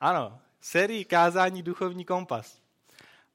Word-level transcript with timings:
Ano, 0.00 0.38
sérii 0.60 1.04
kázání 1.04 1.62
Duchovní 1.62 2.04
kompas. 2.04 2.62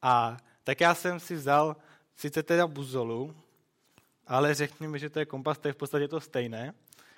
A 0.02 0.38
tak 0.64 0.82
já 0.82 0.96
jsem 0.96 1.20
si 1.20 1.36
vzal 1.36 1.76
sice 2.16 2.44
teda 2.44 2.68
buzolu, 2.68 3.36
ale 4.28 4.54
řekni 4.54 4.88
mi, 4.88 5.00
že 5.00 5.10
to 5.10 5.20
je 5.20 5.26
kompas, 5.26 5.58
to 5.58 5.68
je 5.68 5.74
v 5.74 5.78
podstatě 5.78 6.08
to 6.08 6.22
stejné. 6.22 6.74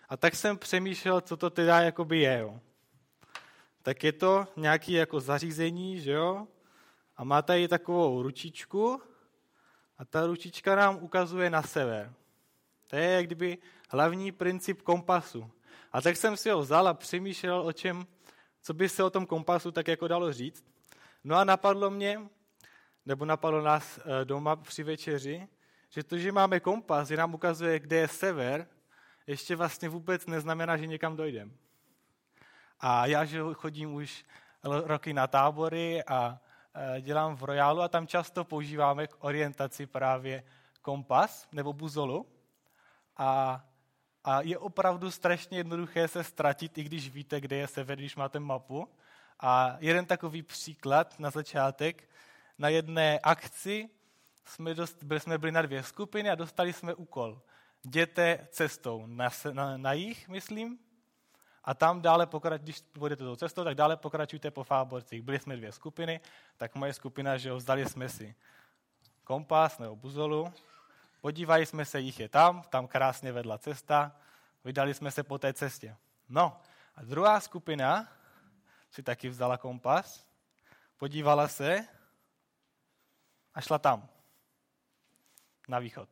A 0.09 0.17
tak 0.17 0.35
jsem 0.35 0.57
přemýšlel, 0.57 1.21
co 1.21 1.37
to 1.37 1.49
teda 1.49 1.81
jakoby 1.81 2.19
je. 2.19 2.39
Jo. 2.39 2.59
Tak 3.81 4.03
je 4.03 4.11
to 4.11 4.47
nějaké 4.55 4.91
jako 4.91 5.19
zařízení, 5.19 6.01
že 6.01 6.11
jo? 6.11 6.47
A 7.17 7.23
má 7.23 7.41
tady 7.41 7.67
takovou 7.67 8.21
ručičku 8.21 9.01
a 9.97 10.05
ta 10.05 10.25
ručička 10.25 10.75
nám 10.75 11.03
ukazuje 11.03 11.49
na 11.49 11.61
sever. 11.61 12.13
To 12.87 12.95
je 12.95 13.09
jak 13.09 13.25
kdyby 13.25 13.57
hlavní 13.89 14.31
princip 14.31 14.81
kompasu. 14.81 15.51
A 15.91 16.01
tak 16.01 16.17
jsem 16.17 16.37
si 16.37 16.49
ho 16.49 16.59
vzal 16.59 16.87
a 16.87 16.93
přemýšlel 16.93 17.61
o 17.61 17.73
čem, 17.73 18.07
co 18.67 18.73
by 18.73 18.89
se 18.89 19.03
o 19.03 19.09
tom 19.09 19.25
kompasu 19.25 19.71
tak 19.71 19.87
jako 19.87 20.07
dalo 20.07 20.33
říct. 20.33 20.65
No 21.23 21.35
a 21.35 21.43
napadlo 21.43 21.89
mě, 21.89 22.21
nebo 23.05 23.25
napadlo 23.25 23.61
nás 23.61 23.97
eh, 23.99 24.25
doma 24.25 24.55
při 24.55 24.83
večeři, 24.83 25.47
že 25.89 26.03
to, 26.03 26.17
že 26.17 26.31
máme 26.31 26.59
kompas, 26.59 27.07
že 27.07 27.17
nám 27.17 27.33
ukazuje, 27.33 27.79
kde 27.79 27.95
je 27.95 28.07
sever, 28.07 28.67
ještě 29.27 29.55
vlastně 29.55 29.89
vůbec 29.89 30.25
neznamená, 30.25 30.77
že 30.77 30.87
někam 30.87 31.15
dojdeme. 31.15 31.51
A 32.79 33.05
já, 33.05 33.25
že 33.25 33.39
chodím 33.53 33.93
už 33.93 34.25
roky 34.63 35.13
na 35.13 35.27
tábory 35.27 36.03
a 36.03 36.39
eh, 36.75 37.01
dělám 37.01 37.35
v 37.35 37.43
Royálu 37.43 37.81
a 37.81 37.87
tam 37.87 38.07
často 38.07 38.43
používáme 38.43 39.07
k 39.07 39.15
orientaci 39.19 39.85
právě 39.85 40.43
kompas 40.81 41.47
nebo 41.51 41.73
buzolu. 41.73 42.27
A, 43.17 43.63
a 44.27 44.41
je 44.41 44.57
opravdu 44.57 45.11
strašně 45.11 45.57
jednoduché 45.57 46.07
se 46.07 46.23
ztratit, 46.23 46.77
i 46.77 46.83
když 46.83 47.09
víte, 47.09 47.41
kde 47.41 47.55
je 47.55 47.67
sever, 47.67 47.97
když 47.97 48.15
máte 48.15 48.39
mapu. 48.39 48.89
A 49.39 49.77
jeden 49.79 50.05
takový 50.05 50.41
příklad 50.41 51.19
na 51.19 51.29
začátek. 51.29 52.09
Na 52.57 52.69
jedné 52.69 53.19
akci 53.19 53.89
jsme, 54.45 54.73
dost, 54.73 55.03
byli, 55.03 55.19
jsme 55.19 55.37
byli 55.37 55.51
na 55.51 55.61
dvě 55.61 55.83
skupiny 55.83 56.29
a 56.29 56.35
dostali 56.35 56.73
jsme 56.73 56.93
úkol. 56.93 57.41
Jděte 57.83 58.47
cestou 58.51 59.03
na, 59.05 59.29
na, 59.51 59.77
na 59.77 59.93
jich, 59.93 60.29
myslím, 60.29 60.79
a 61.63 61.73
tam 61.73 62.01
dále 62.01 62.25
pokrač, 62.25 62.61
když 62.61 62.83
budete 62.97 63.23
tou 63.23 63.35
cestou, 63.35 63.63
tak 63.63 63.75
dále 63.75 63.97
pokračujte 63.97 64.51
po 64.51 64.63
Fáborcích. 64.63 65.21
Byli 65.21 65.39
jsme 65.39 65.55
dvě 65.55 65.71
skupiny, 65.71 66.19
tak 66.57 66.75
moje 66.75 66.93
skupina, 66.93 67.37
že 67.37 67.51
ho 67.51 67.57
vzdali 67.57 67.85
jsme 67.85 68.09
si 68.09 68.35
kompas 69.23 69.79
nebo 69.79 69.95
buzolu, 69.95 70.53
podívali 71.21 71.65
jsme 71.65 71.85
se, 71.85 71.99
jich 71.99 72.19
je 72.19 72.29
tam, 72.29 72.63
tam 72.69 72.87
krásně 72.87 73.31
vedla 73.31 73.57
cesta, 73.57 74.15
vydali 74.63 74.93
jsme 74.93 75.11
se 75.11 75.23
po 75.23 75.37
té 75.37 75.53
cestě. 75.53 75.97
No 76.29 76.61
a 76.95 77.03
druhá 77.03 77.39
skupina 77.39 78.07
si 78.91 79.03
taky 79.03 79.29
vzala 79.29 79.57
kompas, 79.57 80.27
podívala 80.97 81.47
se 81.47 81.87
a 83.53 83.61
šla 83.61 83.77
tam, 83.77 84.09
na 85.67 85.79
východ. 85.79 86.09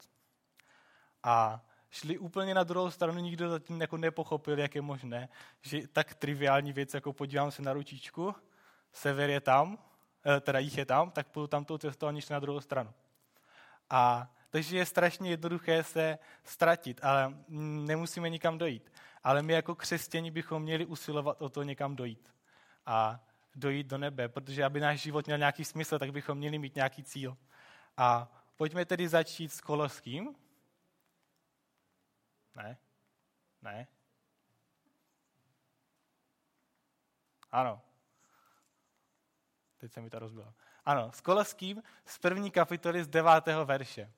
A 1.23 1.65
šli 1.89 2.17
úplně 2.17 2.53
na 2.53 2.63
druhou 2.63 2.91
stranu, 2.91 3.19
nikdo 3.19 3.49
zatím 3.49 3.81
jako 3.81 3.97
nepochopil, 3.97 4.59
jak 4.59 4.75
je 4.75 4.81
možné, 4.81 5.29
že 5.61 5.87
tak 5.87 6.13
triviální 6.15 6.73
věc, 6.73 6.93
jako 6.93 7.13
podívám 7.13 7.51
se 7.51 7.61
na 7.61 7.73
ručičku, 7.73 8.35
sever 8.91 9.29
je 9.29 9.41
tam, 9.41 9.77
eh, 10.25 10.39
teda 10.41 10.59
jich 10.59 10.77
je 10.77 10.85
tam, 10.85 11.11
tak 11.11 11.27
půjdu 11.27 11.47
tam 11.47 11.65
tou 11.65 11.77
cestou 11.77 12.07
a 12.07 12.13
na 12.29 12.39
druhou 12.39 12.61
stranu. 12.61 12.93
A 13.89 14.31
takže 14.55 14.77
je 14.77 14.85
strašně 14.85 15.29
jednoduché 15.29 15.83
se 15.83 16.19
ztratit, 16.43 17.03
ale 17.03 17.37
nemusíme 17.47 18.29
nikam 18.29 18.57
dojít. 18.57 18.91
Ale 19.23 19.41
my 19.41 19.53
jako 19.53 19.75
křesťani 19.75 20.31
bychom 20.31 20.63
měli 20.63 20.85
usilovat 20.85 21.41
o 21.41 21.49
to 21.49 21.63
někam 21.63 21.95
dojít. 21.95 22.33
A 22.85 23.19
dojít 23.55 23.87
do 23.87 23.97
nebe, 23.97 24.29
protože 24.29 24.63
aby 24.63 24.79
náš 24.79 25.01
život 25.01 25.25
měl 25.25 25.37
nějaký 25.37 25.65
smysl, 25.65 25.99
tak 25.99 26.11
bychom 26.11 26.37
měli 26.37 26.59
mít 26.59 26.75
nějaký 26.75 27.03
cíl. 27.03 27.37
A 27.97 28.31
pojďme 28.55 28.85
tedy 28.85 29.07
začít 29.07 29.53
s 29.53 29.61
Koloským, 29.61 30.35
ne? 32.55 32.77
Ne? 33.61 33.87
Ano. 37.51 37.81
Teď 39.77 39.91
se 39.91 40.01
mi 40.01 40.09
to 40.09 40.19
rozbilo. 40.19 40.53
Ano, 40.85 41.11
s 41.11 41.21
Koleským 41.21 41.83
z 42.05 42.17
první 42.17 42.51
kapitoly 42.51 43.03
z 43.03 43.07
devátého 43.07 43.65
verše. 43.65 44.11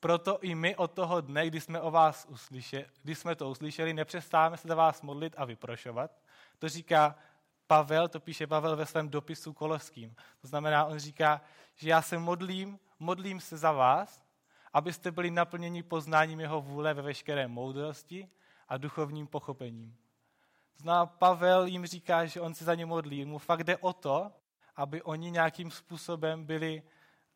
Proto 0.00 0.38
i 0.40 0.54
my 0.54 0.76
od 0.76 0.92
toho 0.92 1.20
dne, 1.20 1.46
kdy 1.46 1.60
jsme, 1.60 1.80
o 1.80 1.90
vás 1.90 2.26
uslyšeli, 2.28 2.86
kdy 3.02 3.14
jsme 3.14 3.34
to 3.34 3.50
uslyšeli, 3.50 3.94
nepřestáváme 3.94 4.56
se 4.56 4.68
za 4.68 4.74
vás 4.74 5.02
modlit 5.02 5.34
a 5.36 5.44
vyprošovat. 5.44 6.10
To 6.58 6.68
říká 6.68 7.16
Pavel, 7.66 8.08
to 8.08 8.20
píše 8.20 8.46
Pavel 8.46 8.76
ve 8.76 8.86
svém 8.86 9.08
dopisu 9.08 9.52
Koleským. 9.52 10.14
To 10.40 10.48
znamená, 10.48 10.84
on 10.84 10.98
říká, 10.98 11.40
že 11.74 11.88
já 11.88 12.02
se 12.02 12.18
modlím, 12.18 12.78
modlím 12.98 13.40
se 13.40 13.56
za 13.56 13.72
vás, 13.72 14.24
abyste 14.72 15.10
byli 15.10 15.30
naplněni 15.30 15.82
poznáním 15.82 16.40
jeho 16.40 16.60
vůle 16.60 16.94
ve 16.94 17.02
veškeré 17.02 17.48
moudrosti 17.48 18.28
a 18.68 18.76
duchovním 18.76 19.26
pochopením. 19.26 19.96
Zná 20.76 21.06
Pavel 21.06 21.66
jim 21.66 21.86
říká, 21.86 22.26
že 22.26 22.40
on 22.40 22.54
se 22.54 22.64
za 22.64 22.74
ně 22.74 22.86
modlí. 22.86 23.24
Mu 23.24 23.38
fakt 23.38 23.64
jde 23.64 23.76
o 23.76 23.92
to, 23.92 24.32
aby 24.76 25.02
oni 25.02 25.30
nějakým 25.30 25.70
způsobem 25.70 26.44
byli, 26.44 26.82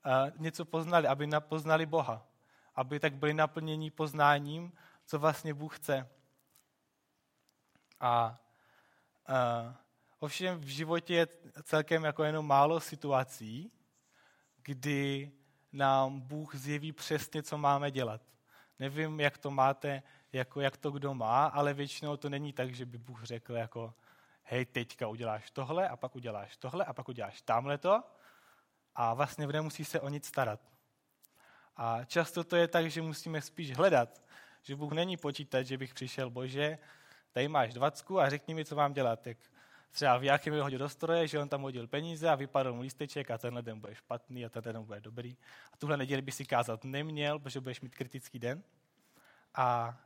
uh, 0.06 0.40
něco 0.40 0.64
poznali, 0.64 1.06
aby 1.08 1.28
poznali 1.40 1.86
Boha. 1.86 2.31
Aby 2.74 3.00
tak 3.00 3.14
byli 3.14 3.34
naplněni 3.34 3.90
poznáním, 3.90 4.72
co 5.06 5.18
vlastně 5.18 5.54
Bůh 5.54 5.76
chce. 5.76 6.08
A 8.00 8.40
uh, 9.28 9.74
ovšem 10.18 10.60
v 10.60 10.66
životě 10.66 11.14
je 11.14 11.26
celkem 11.62 12.04
jako 12.04 12.24
jenom 12.24 12.46
málo 12.46 12.80
situací, 12.80 13.72
kdy 14.62 15.32
nám 15.72 16.20
Bůh 16.20 16.54
zjeví 16.54 16.92
přesně, 16.92 17.42
co 17.42 17.58
máme 17.58 17.90
dělat. 17.90 18.22
Nevím, 18.78 19.20
jak 19.20 19.38
to 19.38 19.50
máte, 19.50 20.02
jako 20.32 20.60
jak 20.60 20.76
to 20.76 20.90
kdo 20.90 21.14
má, 21.14 21.46
ale 21.46 21.74
většinou 21.74 22.16
to 22.16 22.28
není 22.28 22.52
tak, 22.52 22.74
že 22.74 22.86
by 22.86 22.98
Bůh 22.98 23.22
řekl 23.22 23.54
jako 23.54 23.94
hej, 24.42 24.64
teďka 24.64 25.08
uděláš 25.08 25.50
tohle 25.50 25.88
a 25.88 25.96
pak 25.96 26.16
uděláš 26.16 26.56
tohle 26.56 26.84
a 26.84 26.92
pak 26.92 27.08
uděláš 27.08 27.42
tamhle 27.42 27.78
to 27.78 28.02
a 28.94 29.14
vlastně 29.14 29.46
nemusí 29.46 29.84
se 29.84 30.00
o 30.00 30.08
nic 30.08 30.26
starat. 30.26 30.60
A 31.76 32.04
často 32.04 32.44
to 32.44 32.56
je 32.56 32.68
tak, 32.68 32.90
že 32.90 33.02
musíme 33.02 33.40
spíš 33.40 33.76
hledat, 33.76 34.22
že 34.62 34.76
Bůh 34.76 34.92
není 34.92 35.16
počítat, 35.16 35.62
že 35.62 35.78
bych 35.78 35.94
přišel, 35.94 36.30
bože, 36.30 36.78
tady 37.32 37.48
máš 37.48 37.74
dvacku 37.74 38.20
a 38.20 38.30
řekni 38.30 38.54
mi, 38.54 38.64
co 38.64 38.76
mám 38.76 38.92
dělat. 38.92 39.26
Jak 39.26 39.38
třeba 39.90 40.18
v 40.18 40.24
jakém 40.24 40.60
hodil 40.60 40.78
do 40.78 40.88
stroje, 40.88 41.28
že 41.28 41.38
on 41.38 41.48
tam 41.48 41.62
hodil 41.62 41.86
peníze 41.86 42.28
a 42.28 42.34
vypadl 42.34 42.72
mu 42.72 42.80
lísteček 42.80 43.30
a 43.30 43.38
tenhle 43.38 43.62
den 43.62 43.80
bude 43.80 43.94
špatný 43.94 44.44
a 44.44 44.48
tenhle 44.48 44.72
den 44.72 44.84
bude 44.84 45.00
dobrý. 45.00 45.36
A 45.72 45.76
tuhle 45.76 45.96
neděli 45.96 46.22
by 46.22 46.32
si 46.32 46.44
kázat 46.44 46.84
neměl, 46.84 47.38
protože 47.38 47.60
budeš 47.60 47.80
mít 47.80 47.94
kritický 47.94 48.38
den. 48.38 48.62
A, 49.54 49.98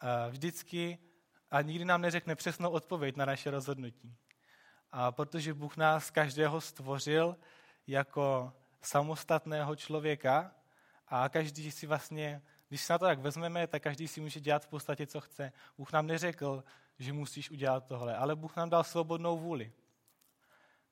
a 0.00 0.28
vždycky 0.28 0.98
a 1.50 1.62
nikdy 1.62 1.84
nám 1.84 2.00
neřekne 2.00 2.34
přesnou 2.34 2.70
odpověď 2.70 3.16
na 3.16 3.24
naše 3.24 3.50
rozhodnutí. 3.50 4.14
A 4.92 5.12
protože 5.12 5.54
Bůh 5.54 5.76
nás 5.76 6.10
každého 6.10 6.60
stvořil 6.60 7.36
jako 7.86 8.52
samostatného 8.82 9.76
člověka 9.76 10.54
a 11.08 11.28
každý 11.28 11.70
si 11.70 11.86
vlastně, 11.86 12.42
když 12.68 12.82
se 12.82 12.92
na 12.92 12.98
to 12.98 13.04
tak 13.04 13.18
vezmeme, 13.18 13.66
tak 13.66 13.82
každý 13.82 14.08
si 14.08 14.20
může 14.20 14.40
dělat 14.40 14.64
v 14.64 14.68
podstatě, 14.68 15.06
co 15.06 15.20
chce. 15.20 15.52
Bůh 15.78 15.92
nám 15.92 16.06
neřekl, 16.06 16.64
že 16.98 17.12
musíš 17.12 17.50
udělat 17.50 17.86
tohle, 17.86 18.16
ale 18.16 18.36
Bůh 18.36 18.56
nám 18.56 18.70
dal 18.70 18.84
svobodnou 18.84 19.38
vůli. 19.38 19.72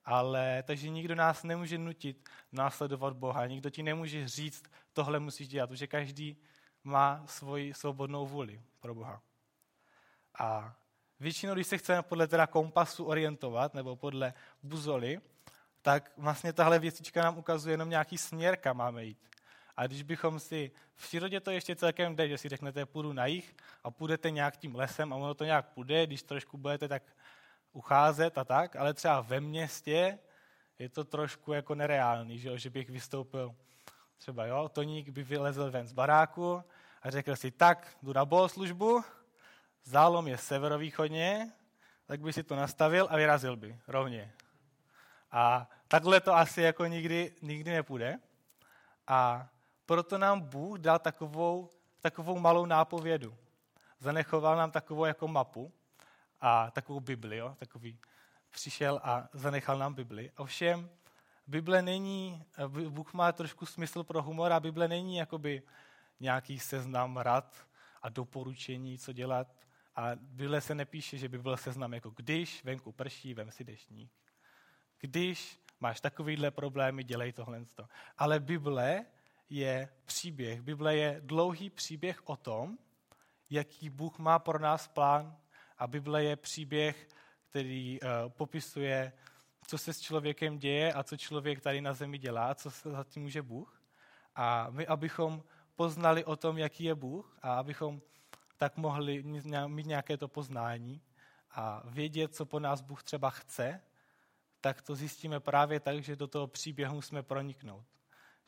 Ale, 0.05 0.62
takže 0.62 0.89
nikdo 0.89 1.15
nás 1.15 1.43
nemůže 1.43 1.78
nutit 1.78 2.28
následovat 2.53 3.17
Boha, 3.17 3.47
nikdo 3.47 3.71
ti 3.71 3.83
nemůže 3.83 4.28
říct, 4.28 4.65
tohle 4.93 5.21
musíš 5.21 5.49
dělat, 5.49 5.67
protože 5.67 5.87
každý 5.87 6.37
má 6.84 7.25
svoji 7.27 7.75
svobodnou 7.75 8.27
vůli 8.27 8.62
pro 8.81 8.94
Boha. 8.94 9.23
A 10.39 10.75
většinou, 11.21 11.55
když 11.55 11.67
se 11.67 11.79
chceme 11.79 12.03
podle 12.03 12.27
teda 12.27 12.47
kompasu 12.47 13.05
orientovat, 13.05 13.75
nebo 13.75 13.97
podle 13.97 14.34
buzoly, 14.62 15.20
tak 15.82 16.12
vlastně 16.17 16.53
tahle 16.53 16.79
věcička 16.79 17.23
nám 17.23 17.38
ukazuje 17.38 17.73
jenom 17.73 17.91
nějaký 17.91 18.19
směr, 18.19 18.56
kam 18.56 18.76
máme 18.76 19.05
jít. 19.05 19.31
A 19.77 19.87
když 19.87 20.03
bychom 20.03 20.41
si, 20.41 20.71
v 20.95 21.07
přírodě 21.07 21.41
to 21.41 21.51
ještě 21.51 21.77
celkem 21.77 22.17
jde, 22.17 22.29
že 22.29 22.39
si 22.39 22.49
řeknete, 22.49 22.87
půjdu 22.87 23.13
na 23.13 23.27
jich 23.27 23.57
a 23.85 23.91
půjdete 23.91 24.31
nějak 24.31 24.57
tím 24.57 24.75
lesem 24.75 25.13
a 25.13 25.17
ono 25.17 25.35
to 25.35 25.45
nějak 25.45 25.67
půjde, 25.67 26.07
když 26.07 26.23
trošku 26.23 26.59
budete 26.59 26.89
tak 26.89 27.03
ucházet 27.73 28.39
a 28.39 28.45
tak, 28.45 28.77
ale 28.77 28.95
třeba 28.95 29.21
ve 29.21 29.41
městě 29.41 30.19
je 30.79 30.89
to 30.89 31.05
trošku 31.05 31.53
jako 31.53 31.75
nereálný, 31.75 32.39
že, 32.39 32.59
že 32.59 32.71
bych 32.71 32.91
vystoupil 32.91 33.55
třeba, 34.19 34.47
jo, 34.47 34.69
Toník 34.69 35.09
by 35.09 35.23
vylezl 35.23 35.71
ven 35.71 35.89
z 35.89 35.93
baráku 35.93 36.65
a 37.03 37.11
řekl 37.11 37.37
si, 37.37 37.51
tak, 37.51 37.97
jdu 38.03 38.13
na 38.13 38.25
bohoslužbu, 38.25 39.05
zálom 39.85 40.29
je 40.29 40.39
severovýchodně, 40.39 41.53
tak 42.07 42.21
by 42.21 42.33
si 42.33 42.43
to 42.43 42.57
nastavil 42.57 43.07
a 43.11 43.17
vyrazil 43.17 43.57
by 43.57 43.79
rovně. 43.89 44.33
A 45.31 45.71
takhle 45.89 46.21
to 46.21 46.35
asi 46.35 46.63
jako 46.63 46.87
nikdy, 46.87 47.35
nikdy 47.43 47.71
nepůjde. 47.71 48.19
A 49.07 49.49
proto 49.93 50.19
nám 50.19 50.41
Bůh 50.41 50.79
dal 50.79 50.99
takovou, 50.99 51.71
takovou 52.00 52.39
malou 52.39 52.67
nápovědu. 52.67 53.35
Zanechoval 53.99 54.56
nám 54.56 54.71
takovou 54.71 55.05
jako 55.05 55.29
mapu 55.29 55.73
a 56.41 56.71
takovou 56.71 57.00
Bibli, 57.00 57.37
jo? 57.37 57.56
takový 57.59 57.99
přišel 58.50 59.00
a 59.03 59.29
zanechal 59.33 59.79
nám 59.79 59.94
Bibli. 59.94 60.31
Ovšem, 60.37 60.91
Bible 61.47 61.83
není, 61.83 62.44
Bůh 62.89 63.12
má 63.12 63.33
trošku 63.33 63.67
smysl 63.67 64.05
pro 64.05 64.23
humor 64.23 64.53
a 64.53 64.61
Bible 64.61 64.89
není 64.89 65.17
jakoby 65.17 65.62
nějaký 66.21 66.59
seznam 66.59 67.17
rad 67.17 67.67
a 68.03 68.09
doporučení, 68.09 68.99
co 68.99 69.12
dělat. 69.12 69.47
A 69.97 70.11
Bible 70.17 70.61
se 70.61 70.75
nepíše, 70.75 71.19
že 71.19 71.29
by 71.29 71.38
byl 71.38 71.56
seznam 71.56 71.95
jako 71.95 72.11
když 72.11 72.65
venku 72.65 72.93
prší, 72.93 73.35
vem 73.35 73.50
si 73.50 73.65
deštník. 73.65 74.12
Když 75.00 75.61
máš 75.81 76.00
takovýhle 76.00 76.50
problémy, 76.50 77.05
dělej 77.05 77.33
tohle. 77.33 77.65
Ale 78.19 78.41
Bible 78.41 79.05
je 79.52 79.88
příběh. 80.04 80.62
Bible 80.62 80.96
je 80.96 81.20
dlouhý 81.25 81.70
příběh 81.70 82.28
o 82.28 82.37
tom, 82.37 82.78
jaký 83.50 83.90
Bůh 83.90 84.19
má 84.19 84.38
pro 84.38 84.58
nás 84.58 84.88
plán. 84.88 85.37
A 85.78 85.87
Bible 85.87 86.25
je 86.25 86.37
příběh, 86.37 87.08
který 87.50 88.00
uh, 88.00 88.08
popisuje, 88.28 89.12
co 89.66 89.78
se 89.78 89.93
s 89.93 90.00
člověkem 90.00 90.58
děje 90.58 90.93
a 90.93 91.02
co 91.02 91.16
člověk 91.16 91.60
tady 91.60 91.81
na 91.81 91.93
zemi 91.93 92.19
dělá, 92.19 92.54
co 92.54 92.70
se 92.70 92.90
za 92.90 93.04
tím 93.04 93.22
může 93.22 93.43
Bůh. 93.43 93.82
A 94.34 94.70
my, 94.70 94.87
abychom 94.87 95.43
poznali 95.76 96.25
o 96.25 96.37
tom, 96.37 96.58
jaký 96.58 96.84
je 96.84 96.94
Bůh 96.94 97.38
a 97.43 97.54
abychom 97.54 98.00
tak 98.56 98.76
mohli 98.76 99.22
mít 99.66 99.87
nějaké 99.87 100.16
to 100.16 100.28
poznání 100.28 101.02
a 101.50 101.82
vědět, 101.84 102.34
co 102.34 102.46
po 102.46 102.60
nás 102.60 102.81
Bůh 102.81 103.02
třeba 103.02 103.31
chce, 103.31 103.81
tak 104.60 104.82
to 104.82 104.94
zjistíme 104.94 105.40
právě 105.40 105.81
tak, 105.81 106.02
že 106.02 106.16
do 106.16 106.26
toho 106.26 106.46
příběhu 106.46 106.94
musíme 106.94 107.22
proniknout. 107.22 107.84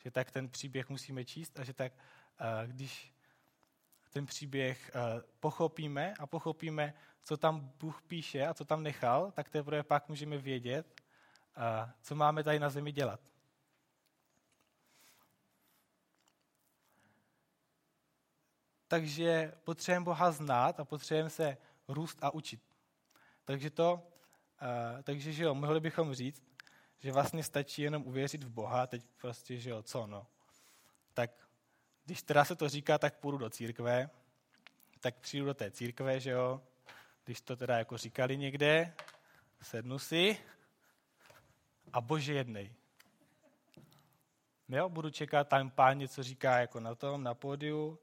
Že 0.05 0.11
tak 0.11 0.31
ten 0.31 0.49
příběh 0.49 0.89
musíme 0.89 1.25
číst 1.25 1.59
a 1.59 1.63
že 1.63 1.73
tak, 1.73 1.93
eh, 2.39 2.67
když 2.67 3.13
ten 4.09 4.25
příběh 4.25 4.91
eh, 4.95 5.21
pochopíme 5.39 6.13
a 6.19 6.27
pochopíme, 6.27 6.93
co 7.23 7.37
tam 7.37 7.73
Bůh 7.79 8.01
píše 8.01 8.47
a 8.47 8.53
co 8.53 8.65
tam 8.65 8.83
nechal, 8.83 9.31
tak 9.31 9.49
teprve 9.49 9.83
pak 9.83 10.09
můžeme 10.09 10.37
vědět, 10.37 11.01
eh, 11.57 11.91
co 12.01 12.15
máme 12.15 12.43
tady 12.43 12.59
na 12.59 12.69
zemi 12.69 12.91
dělat. 12.91 13.19
Takže 18.87 19.53
potřebujeme 19.63 20.05
Boha 20.05 20.31
znát 20.31 20.79
a 20.79 20.85
potřebujeme 20.85 21.29
se 21.29 21.57
růst 21.87 22.17
a 22.21 22.33
učit. 22.33 22.61
Takže 23.45 23.69
to, 23.69 24.07
takže 25.03 25.33
že 25.33 25.43
jo, 25.43 25.55
mohli 25.55 25.79
bychom 25.79 26.13
říct, 26.13 26.54
že 27.05 27.11
vlastně 27.11 27.43
stačí 27.43 27.81
jenom 27.81 28.03
uvěřit 28.07 28.43
v 28.43 28.49
Boha, 28.49 28.87
teď 28.87 29.05
prostě, 29.21 29.57
že 29.57 29.69
jo, 29.69 29.83
co 29.83 30.07
no. 30.07 30.27
Tak 31.13 31.31
když 32.05 32.21
teda 32.21 32.45
se 32.45 32.55
to 32.55 32.69
říká, 32.69 32.97
tak 32.97 33.19
půjdu 33.19 33.37
do 33.37 33.49
církve, 33.49 34.09
tak 34.99 35.15
přijdu 35.15 35.45
do 35.45 35.53
té 35.53 35.71
církve, 35.71 36.19
že 36.19 36.29
jo, 36.31 36.61
když 37.25 37.41
to 37.41 37.55
teda 37.55 37.77
jako 37.77 37.97
říkali 37.97 38.37
někde, 38.37 38.93
sednu 39.61 39.99
si 39.99 40.37
a 41.93 42.01
bože 42.01 42.33
jednej. 42.33 42.73
Jo, 44.69 44.89
budu 44.89 45.09
čekat, 45.09 45.47
tam 45.47 45.69
pán 45.69 45.97
něco 45.97 46.23
říká 46.23 46.59
jako 46.59 46.79
na 46.79 46.95
tom, 46.95 47.23
na 47.23 47.33
pódiu, 47.33 47.99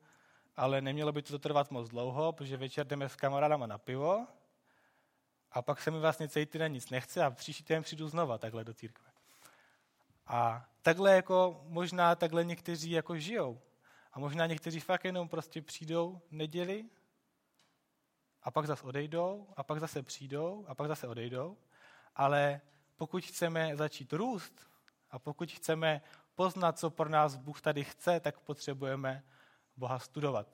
ale 0.56 0.80
nemělo 0.80 1.12
by 1.12 1.22
to 1.22 1.38
trvat 1.38 1.70
moc 1.70 1.88
dlouho, 1.88 2.32
protože 2.32 2.56
večer 2.56 2.86
jdeme 2.86 3.08
s 3.08 3.16
kamarádama 3.16 3.66
na 3.66 3.78
pivo 3.78 4.26
a 5.52 5.62
pak 5.62 5.80
se 5.80 5.90
mi 5.90 5.98
vlastně 5.98 6.28
celý 6.28 6.46
týden 6.46 6.72
nic 6.72 6.90
nechce 6.90 7.24
a 7.24 7.30
příští 7.30 7.64
týden 7.64 7.82
přijdu 7.82 8.08
znova 8.08 8.38
takhle 8.38 8.64
do 8.64 8.74
církve. 8.74 9.10
A 10.26 10.68
takhle 10.82 11.16
jako 11.16 11.60
možná 11.64 12.14
takhle 12.14 12.44
někteří 12.44 12.90
jako 12.90 13.18
žijou. 13.18 13.60
A 14.12 14.18
možná 14.18 14.46
někteří 14.46 14.80
fakt 14.80 15.04
jenom 15.04 15.28
prostě 15.28 15.62
přijdou 15.62 16.20
neděli 16.30 16.84
a 18.42 18.50
pak 18.50 18.66
zase 18.66 18.82
odejdou 18.82 19.48
a 19.56 19.62
pak 19.62 19.80
zase 19.80 20.02
přijdou 20.02 20.64
a 20.68 20.74
pak 20.74 20.88
zase 20.88 21.08
odejdou. 21.08 21.56
Ale 22.16 22.60
pokud 22.96 23.24
chceme 23.24 23.76
začít 23.76 24.12
růst 24.12 24.66
a 25.10 25.18
pokud 25.18 25.52
chceme 25.52 26.02
poznat, 26.34 26.78
co 26.78 26.90
pro 26.90 27.08
nás 27.08 27.36
Bůh 27.36 27.60
tady 27.60 27.84
chce, 27.84 28.20
tak 28.20 28.40
potřebujeme 28.40 29.24
Boha 29.76 29.98
studovat. 29.98 30.46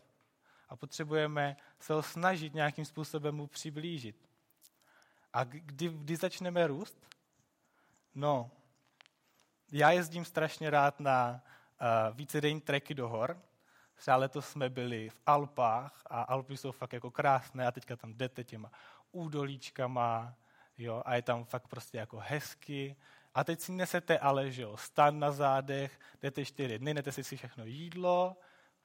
A 0.69 0.77
potřebujeme 0.77 1.57
se 1.81 1.93
ho 1.93 2.03
snažit 2.03 2.55
nějakým 2.55 2.85
způsobem 2.85 3.35
mu 3.35 3.47
přiblížit. 3.47 4.28
A 5.33 5.45
kdy, 5.45 5.89
kdy 5.89 6.17
začneme 6.17 6.67
růst? 6.67 7.07
No, 8.15 8.51
já 9.73 9.91
jezdím 9.91 10.25
strašně 10.25 10.71
rád 10.71 11.01
na 11.01 11.43
uh, 11.81 12.17
vícedenní 12.17 12.61
treky 12.61 12.95
do 12.95 13.09
hor. 13.09 13.43
Třeba 13.95 14.17
letos 14.17 14.49
jsme 14.49 14.71
byli 14.71 15.11
v 15.11 15.21
Alpách 15.27 16.03
a 16.07 16.23
Alpy 16.23 16.57
jsou 16.57 16.73
fakt 16.73 16.93
jako 16.93 17.11
krásné 17.11 17.67
a 17.67 17.73
teďka 17.73 17.97
tam 17.97 18.15
jdete 18.15 18.45
těma 18.45 18.71
údolíčkama 19.13 20.35
jo, 20.79 21.03
a 21.05 21.15
je 21.15 21.23
tam 21.23 21.45
fakt 21.45 21.69
prostě 21.69 21.99
jako 21.99 22.23
hezky. 22.27 22.97
A 23.35 23.45
teď 23.45 23.61
si 23.61 23.73
nesete 23.73 24.19
ale, 24.19 24.51
že 24.51 24.63
jo, 24.63 24.77
stan 24.77 25.19
na 25.19 25.33
zádech, 25.33 26.01
jdete 26.23 26.45
čtyři 26.45 26.79
dny, 26.79 26.95
nete 26.95 27.13
si 27.13 27.23
všechno 27.37 27.65
jídlo, 27.65 28.37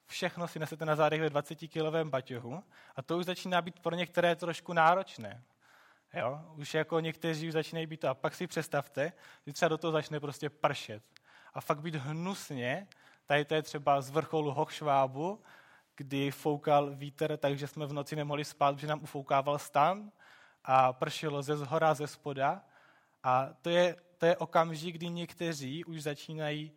všechno 0.06 0.48
si 0.48 0.58
nesete 0.58 0.84
na 0.84 0.96
zádech 0.96 1.20
ve 1.20 1.28
20-kilovém 1.28 2.10
baťohu 2.10 2.64
a 2.96 3.02
to 3.02 3.18
už 3.18 3.24
začíná 3.24 3.62
být 3.62 3.80
pro 3.80 3.96
některé 3.96 4.36
trošku 4.36 4.72
náročné. 4.72 5.42
Jo? 6.14 6.40
Už 6.56 6.74
jako 6.74 7.00
někteří 7.00 7.48
už 7.48 7.52
začínají 7.52 7.86
být 7.86 8.00
to. 8.00 8.08
A 8.08 8.14
pak 8.14 8.34
si 8.34 8.46
představte, 8.46 9.12
že 9.46 9.52
třeba 9.52 9.68
do 9.68 9.78
toho 9.78 9.92
začne 9.92 10.20
prostě 10.20 10.50
pršet. 10.50 11.02
A 11.54 11.60
fakt 11.60 11.80
být 11.80 11.94
hnusně, 11.94 12.88
tady 13.26 13.44
to 13.44 13.54
je 13.54 13.62
třeba 13.62 14.00
z 14.00 14.10
vrcholu 14.10 14.52
Hochschwabu, 14.52 15.42
kdy 15.96 16.30
foukal 16.30 16.94
vítr, 16.94 17.36
takže 17.36 17.66
jsme 17.66 17.86
v 17.86 17.92
noci 17.92 18.16
nemohli 18.16 18.44
spát, 18.44 18.74
protože 18.74 18.86
nám 18.86 19.02
ufoukával 19.02 19.58
stan 19.58 20.12
a 20.64 20.92
pršelo 20.92 21.42
ze 21.42 21.56
zhora, 21.56 21.94
ze 21.94 22.06
spoda. 22.06 22.64
A 23.22 23.48
to 23.62 23.70
je, 23.70 23.96
to 24.18 24.26
je 24.26 24.36
okamžik, 24.36 24.94
kdy 24.94 25.08
někteří 25.08 25.84
už 25.84 26.02
začínají 26.02 26.72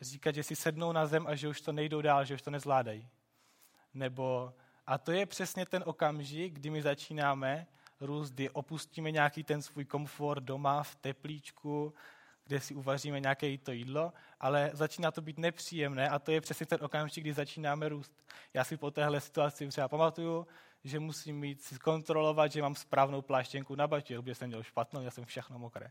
říkat, 0.00 0.34
že 0.34 0.42
si 0.42 0.56
sednou 0.56 0.92
na 0.92 1.06
zem 1.06 1.26
a 1.26 1.34
že 1.34 1.48
už 1.48 1.60
to 1.60 1.72
nejdou 1.72 2.00
dál, 2.00 2.24
že 2.24 2.34
už 2.34 2.42
to 2.42 2.50
nezvládají. 2.50 3.08
Nebo, 3.94 4.54
a 4.86 4.98
to 4.98 5.12
je 5.12 5.26
přesně 5.26 5.66
ten 5.66 5.82
okamžik, 5.86 6.52
kdy 6.52 6.70
my 6.70 6.82
začínáme 6.82 7.66
růst, 8.02 8.30
kdy 8.30 8.50
opustíme 8.50 9.10
nějaký 9.10 9.44
ten 9.44 9.62
svůj 9.62 9.84
komfort 9.84 10.42
doma 10.42 10.82
v 10.82 10.94
teplíčku, 10.94 11.94
kde 12.46 12.60
si 12.60 12.74
uvaříme 12.74 13.20
nějaké 13.20 13.58
to 13.58 13.72
jídlo, 13.72 14.12
ale 14.40 14.70
začíná 14.72 15.10
to 15.10 15.20
být 15.20 15.38
nepříjemné 15.38 16.08
a 16.08 16.18
to 16.18 16.30
je 16.30 16.40
přesně 16.40 16.66
ten 16.66 16.78
okamžik, 16.82 17.24
kdy 17.24 17.32
začínáme 17.32 17.88
růst. 17.88 18.12
Já 18.54 18.64
si 18.64 18.76
po 18.76 18.90
téhle 18.90 19.20
situaci 19.20 19.68
třeba 19.68 19.88
pamatuju, 19.88 20.46
že 20.84 21.00
musím 21.00 21.38
mít 21.38 21.62
si 21.62 21.78
kontrolovat, 21.78 22.52
že 22.52 22.62
mám 22.62 22.74
správnou 22.74 23.22
pláštěnku 23.22 23.74
na 23.74 23.86
batěch, 23.86 24.20
protože 24.20 24.34
jsem 24.34 24.48
měl 24.48 24.62
špatnou, 24.62 25.02
já 25.02 25.10
jsem 25.10 25.24
všechno 25.24 25.58
mokré. 25.58 25.90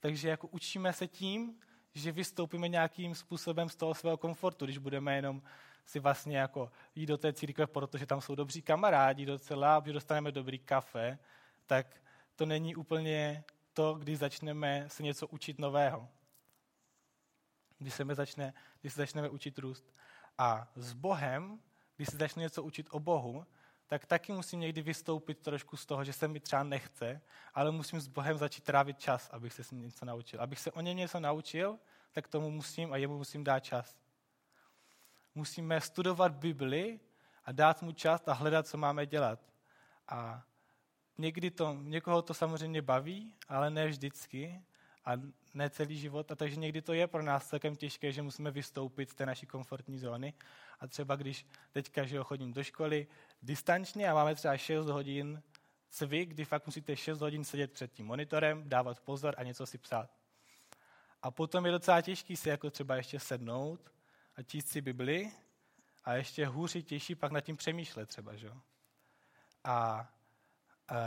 Takže 0.00 0.28
jako 0.28 0.46
učíme 0.48 0.92
se 0.92 1.06
tím, 1.06 1.54
že 1.94 2.12
vystoupíme 2.12 2.68
nějakým 2.68 3.14
způsobem 3.14 3.68
z 3.68 3.76
toho 3.76 3.94
svého 3.94 4.16
komfortu, 4.16 4.64
když 4.64 4.78
budeme 4.78 5.16
jenom 5.16 5.42
si 5.86 5.98
vlastně 5.98 6.38
jako 6.38 6.70
jít 6.94 7.06
do 7.06 7.18
té 7.18 7.32
církve, 7.32 7.66
protože 7.66 8.06
tam 8.06 8.20
jsou 8.20 8.34
dobří 8.34 8.62
kamarádi 8.62 9.26
docela, 9.26 9.82
že 9.86 9.92
dostaneme 9.92 10.32
dobrý 10.32 10.58
kafe, 10.58 11.18
tak 11.66 12.02
to 12.36 12.46
není 12.46 12.76
úplně 12.76 13.44
to, 13.72 13.94
když 13.94 14.18
začneme 14.18 14.84
se 14.88 15.02
něco 15.02 15.26
učit 15.26 15.58
nového. 15.58 16.08
Když 17.78 17.94
se, 17.94 18.04
začne, 18.12 18.54
když 18.80 18.92
se 18.92 19.00
začneme 19.00 19.28
učit 19.28 19.58
růst. 19.58 19.84
A 20.38 20.68
s 20.76 20.92
Bohem, 20.92 21.60
když 21.96 22.08
se 22.08 22.16
začne 22.16 22.42
něco 22.42 22.62
učit 22.62 22.86
o 22.90 23.00
Bohu, 23.00 23.46
tak 23.86 24.06
taky 24.06 24.32
musím 24.32 24.60
někdy 24.60 24.82
vystoupit 24.82 25.38
trošku 25.38 25.76
z 25.76 25.86
toho, 25.86 26.04
že 26.04 26.12
se 26.12 26.28
mi 26.28 26.40
třeba 26.40 26.62
nechce, 26.62 27.20
ale 27.54 27.70
musím 27.70 28.00
s 28.00 28.08
Bohem 28.08 28.38
začít 28.38 28.64
trávit 28.64 28.98
čas, 28.98 29.30
abych 29.30 29.52
se 29.52 29.64
s 29.64 29.70
ním 29.70 29.82
něco 29.82 30.04
naučil. 30.04 30.40
Abych 30.40 30.60
se 30.60 30.72
o 30.72 30.80
něm 30.80 30.96
něco 30.96 31.20
naučil, 31.20 31.78
tak 32.12 32.28
tomu 32.28 32.50
musím 32.50 32.92
a 32.92 32.96
jemu 32.96 33.18
musím 33.18 33.44
dát 33.44 33.60
čas. 33.60 34.05
Musíme 35.36 35.80
studovat 35.80 36.32
Bibli 36.32 37.00
a 37.44 37.52
dát 37.52 37.82
mu 37.82 37.92
čas 37.92 38.28
a 38.28 38.32
hledat, 38.32 38.66
co 38.66 38.76
máme 38.76 39.06
dělat. 39.06 39.40
A 40.08 40.42
někdy 41.18 41.50
to, 41.50 41.76
někoho 41.82 42.22
to 42.22 42.34
samozřejmě 42.34 42.82
baví, 42.82 43.34
ale 43.48 43.70
ne 43.70 43.86
vždycky 43.86 44.62
a 45.04 45.12
ne 45.54 45.70
celý 45.70 45.98
život. 45.98 46.32
A 46.32 46.34
takže 46.34 46.56
někdy 46.56 46.82
to 46.82 46.92
je 46.92 47.06
pro 47.06 47.22
nás 47.22 47.48
celkem 47.48 47.76
těžké, 47.76 48.12
že 48.12 48.22
musíme 48.22 48.50
vystoupit 48.50 49.10
z 49.10 49.14
té 49.14 49.26
naší 49.26 49.46
komfortní 49.46 49.98
zóny. 49.98 50.34
A 50.80 50.86
třeba 50.86 51.16
když 51.16 51.46
teďka 51.72 52.04
že 52.04 52.18
chodím 52.22 52.52
do 52.52 52.64
školy 52.64 53.06
distančně 53.42 54.10
a 54.10 54.14
máme 54.14 54.34
třeba 54.34 54.56
6 54.56 54.86
hodin 54.86 55.42
cvik, 55.90 56.28
kdy 56.28 56.44
fakt 56.44 56.66
musíte 56.66 56.96
6 56.96 57.20
hodin 57.20 57.44
sedět 57.44 57.72
před 57.72 57.92
tím 57.92 58.06
monitorem, 58.06 58.68
dávat 58.68 59.00
pozor 59.00 59.34
a 59.38 59.42
něco 59.42 59.66
si 59.66 59.78
psát. 59.78 60.10
A 61.22 61.30
potom 61.30 61.66
je 61.66 61.72
docela 61.72 62.00
těžký 62.00 62.36
si 62.36 62.48
jako 62.48 62.70
třeba 62.70 62.96
ještě 62.96 63.20
sednout 63.20 63.95
a 64.36 64.42
číst 64.42 64.68
si 64.68 64.80
Bibli 64.80 65.32
a 66.04 66.14
ještě 66.14 66.46
hůř 66.46 66.76
těžší 66.84 67.14
pak 67.14 67.32
nad 67.32 67.40
tím 67.40 67.56
přemýšlet 67.56 68.08
třeba, 68.08 68.36
že? 68.36 68.50
A 69.64 70.08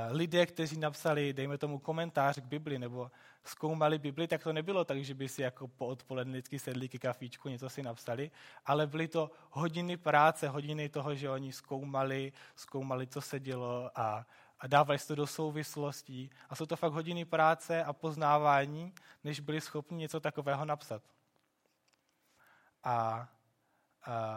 lidé, 0.10 0.46
kteří 0.46 0.78
napsali, 0.78 1.34
dejme 1.34 1.58
tomu, 1.58 1.80
komentář 1.80 2.40
k 2.40 2.46
Bibli 2.46 2.80
nebo 2.80 3.12
zkoumali 3.44 4.00
Bibli, 4.00 4.28
tak 4.28 4.44
to 4.44 4.54
nebylo 4.54 4.86
tak, 4.86 5.04
že 5.04 5.14
by 5.14 5.30
si 5.30 5.42
jako 5.42 5.68
po 5.68 5.88
odpoledne 5.88 6.32
vždycky 6.32 6.60
sedli 6.60 6.90
k 6.90 7.02
kafíčku, 7.02 7.50
něco 7.50 7.70
si 7.70 7.84
napsali, 7.84 8.32
ale 8.66 8.88
byly 8.88 9.08
to 9.08 9.32
hodiny 9.50 9.98
práce, 9.98 10.48
hodiny 10.48 10.90
toho, 10.90 11.16
že 11.16 11.30
oni 11.30 11.54
zkoumali, 11.54 12.34
zkoumali, 12.56 13.08
co 13.08 13.22
se 13.22 13.40
dělo 13.40 13.92
a, 13.96 14.26
a 14.60 14.68
dávali 14.68 15.00
to 15.08 15.16
do 15.16 15.28
souvislostí. 15.28 16.30
A 16.50 16.56
jsou 16.56 16.66
to 16.66 16.76
fakt 16.76 16.94
hodiny 16.94 17.26
práce 17.26 17.84
a 17.84 17.94
poznávání, 17.94 18.94
než 19.24 19.40
byli 19.40 19.62
schopni 19.62 19.98
něco 19.98 20.20
takového 20.20 20.66
napsat. 20.66 21.04
A, 22.84 23.30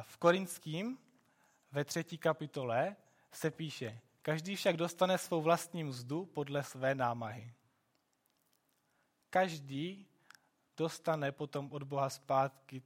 v 0.02 0.16
Korinským 0.16 0.98
ve 1.72 1.84
třetí 1.84 2.18
kapitole 2.18 2.96
se 3.32 3.50
píše, 3.50 4.00
každý 4.22 4.56
však 4.56 4.76
dostane 4.76 5.18
svou 5.18 5.42
vlastní 5.42 5.84
mzdu 5.84 6.24
podle 6.24 6.62
své 6.62 6.94
námahy. 6.94 7.54
Každý 9.30 10.06
dostane 10.76 11.32
potom 11.32 11.72
od 11.72 11.82
Boha 11.82 12.10
zpátky 12.10 12.82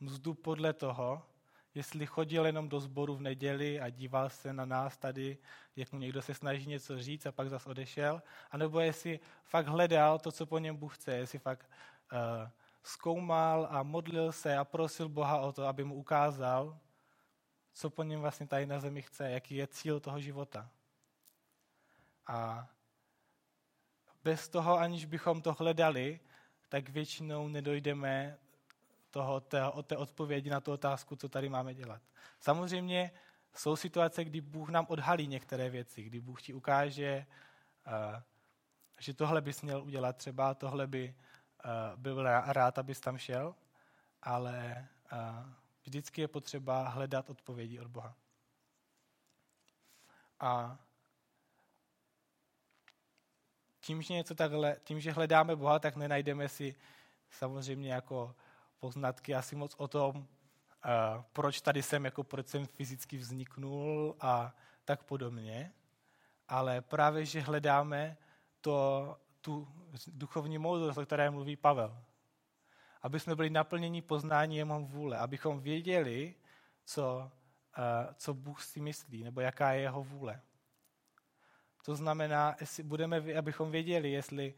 mzdu 0.00 0.34
podle 0.34 0.72
toho, 0.72 1.26
jestli 1.74 2.06
chodil 2.06 2.46
jenom 2.46 2.68
do 2.68 2.80
sboru 2.80 3.16
v 3.16 3.20
neděli 3.20 3.80
a 3.80 3.90
díval 3.90 4.30
se 4.30 4.52
na 4.52 4.64
nás 4.64 4.96
tady, 4.96 5.38
jak 5.76 5.92
mu 5.92 5.98
někdo 5.98 6.22
se 6.22 6.34
snaží 6.34 6.66
něco 6.66 7.02
říct 7.02 7.26
a 7.26 7.32
pak 7.32 7.50
zase 7.50 7.68
odešel, 7.68 8.22
anebo 8.50 8.80
jestli 8.80 9.20
fakt 9.44 9.66
hledal 9.66 10.18
to, 10.18 10.32
co 10.32 10.46
po 10.46 10.58
něm 10.58 10.76
Bůh 10.76 10.94
chce, 10.94 11.12
jestli 11.12 11.38
fakt 11.38 11.70
uh, 12.12 12.50
zkoumal 12.86 13.68
a 13.70 13.82
modlil 13.82 14.32
se 14.32 14.56
a 14.56 14.64
prosil 14.64 15.08
Boha 15.08 15.40
o 15.40 15.52
to, 15.52 15.66
aby 15.66 15.84
mu 15.84 15.94
ukázal, 15.94 16.78
co 17.72 17.90
po 17.90 18.02
něm 18.02 18.20
vlastně 18.20 18.46
tady 18.46 18.66
na 18.66 18.80
zemi 18.80 19.02
chce, 19.02 19.30
jaký 19.30 19.54
je 19.54 19.66
cíl 19.66 20.00
toho 20.00 20.20
života. 20.20 20.70
A 22.26 22.68
bez 24.24 24.48
toho, 24.48 24.78
aniž 24.78 25.04
bychom 25.04 25.42
to 25.42 25.52
hledali, 25.52 26.20
tak 26.68 26.88
většinou 26.88 27.48
nedojdeme 27.48 28.38
toho, 29.10 29.40
té, 29.40 29.62
té 29.82 29.96
odpovědi 29.96 30.50
na 30.50 30.60
tu 30.60 30.72
otázku, 30.72 31.16
co 31.16 31.28
tady 31.28 31.48
máme 31.48 31.74
dělat. 31.74 32.02
Samozřejmě 32.40 33.10
jsou 33.54 33.76
situace, 33.76 34.24
kdy 34.24 34.40
Bůh 34.40 34.68
nám 34.68 34.86
odhalí 34.88 35.26
některé 35.26 35.70
věci, 35.70 36.02
kdy 36.02 36.20
Bůh 36.20 36.42
ti 36.42 36.54
ukáže, 36.54 37.26
uh, 37.86 38.22
že 39.00 39.14
tohle 39.14 39.40
bys 39.40 39.62
měl 39.62 39.82
udělat, 39.82 40.16
třeba 40.16 40.54
tohle 40.54 40.86
by 40.86 41.14
uh, 41.64 42.00
byl 42.00 42.22
rád, 42.52 42.78
abys 42.78 43.00
tam 43.00 43.18
šel, 43.18 43.54
ale 44.22 44.88
uh, 45.12 45.18
vždycky 45.82 46.20
je 46.20 46.28
potřeba 46.28 46.88
hledat 46.88 47.30
odpovědi 47.30 47.80
od 47.80 47.86
Boha. 47.86 48.14
A 50.40 50.78
tím, 53.80 54.02
že 54.02 54.14
něco 54.14 54.34
takhle, 54.34 54.76
tím, 54.84 55.00
že 55.00 55.12
hledáme 55.12 55.56
Boha, 55.56 55.78
tak 55.78 55.96
nenajdeme 55.96 56.48
si 56.48 56.74
samozřejmě 57.30 57.92
jako 57.92 58.34
poznatky 58.78 59.34
asi 59.34 59.56
moc 59.56 59.74
o 59.74 59.88
tom, 59.88 60.16
uh, 60.16 60.24
proč 61.32 61.60
tady 61.60 61.82
jsem, 61.82 62.04
jako 62.04 62.24
proč 62.24 62.48
jsem 62.48 62.66
fyzicky 62.66 63.16
vzniknul 63.16 64.16
a 64.20 64.54
tak 64.84 65.02
podobně, 65.02 65.72
ale 66.48 66.80
právě, 66.80 67.26
že 67.26 67.40
hledáme 67.40 68.16
to, 68.60 69.16
tu 69.46 69.68
duchovní 70.06 70.58
moudrost, 70.58 70.98
o 70.98 71.06
které 71.06 71.30
mluví 71.30 71.56
Pavel. 71.56 72.02
Aby 73.02 73.20
jsme 73.20 73.36
byli 73.36 73.50
naplněni 73.50 74.02
poznání 74.02 74.56
jeho 74.56 74.80
vůle, 74.80 75.18
abychom 75.18 75.60
věděli, 75.60 76.34
co, 76.84 77.30
uh, 77.78 78.14
co 78.14 78.34
Bůh 78.34 78.62
si 78.62 78.80
myslí, 78.80 79.24
nebo 79.24 79.40
jaká 79.40 79.72
je 79.72 79.80
jeho 79.80 80.04
vůle. 80.04 80.40
To 81.84 81.94
znamená, 81.94 82.56
jestli 82.60 82.82
budeme, 82.82 83.34
abychom 83.38 83.70
věděli, 83.70 84.10
jestli 84.10 84.54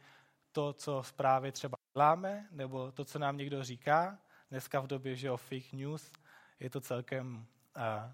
to, 0.52 0.72
co 0.72 1.02
zprávě 1.02 1.52
třeba 1.52 1.76
děláme, 1.94 2.48
nebo 2.50 2.92
to, 2.92 3.04
co 3.04 3.18
nám 3.18 3.36
někdo 3.36 3.64
říká. 3.64 4.18
Dneska 4.50 4.80
v 4.80 4.86
době, 4.86 5.16
že 5.16 5.30
o 5.30 5.36
fake 5.36 5.72
news, 5.72 6.12
je 6.60 6.70
to 6.70 6.80
celkem, 6.80 7.46
uh, 7.76 8.12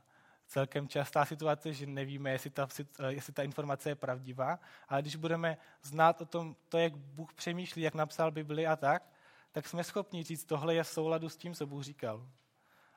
celkem 0.55 0.89
častá 0.89 1.25
situace, 1.25 1.73
že 1.73 1.87
nevíme, 1.87 2.31
jestli 2.31 2.51
ta, 2.51 2.69
jestli 3.09 3.33
ta 3.33 3.43
informace 3.43 3.89
je 3.89 3.95
pravdivá, 3.95 4.59
ale 4.89 5.03
když 5.03 5.17
budeme 5.17 5.59
znát 5.83 6.21
o 6.21 6.27
tom, 6.27 6.57
to, 6.69 6.79
jak 6.79 6.97
Bůh 6.97 7.35
přemýšlí, 7.35 7.83
jak 7.83 7.95
napsal 7.95 8.31
Bibli 8.31 8.67
a 8.67 8.77
tak, 8.77 9.11
tak 9.53 9.69
jsme 9.69 9.85
schopni 9.85 10.23
říct, 10.23 10.45
tohle 10.45 10.75
je 10.75 10.83
v 10.83 10.89
souladu 10.89 11.29
s 11.29 11.37
tím, 11.37 11.55
co 11.55 11.67
Bůh 11.67 11.83
říkal. 11.83 12.29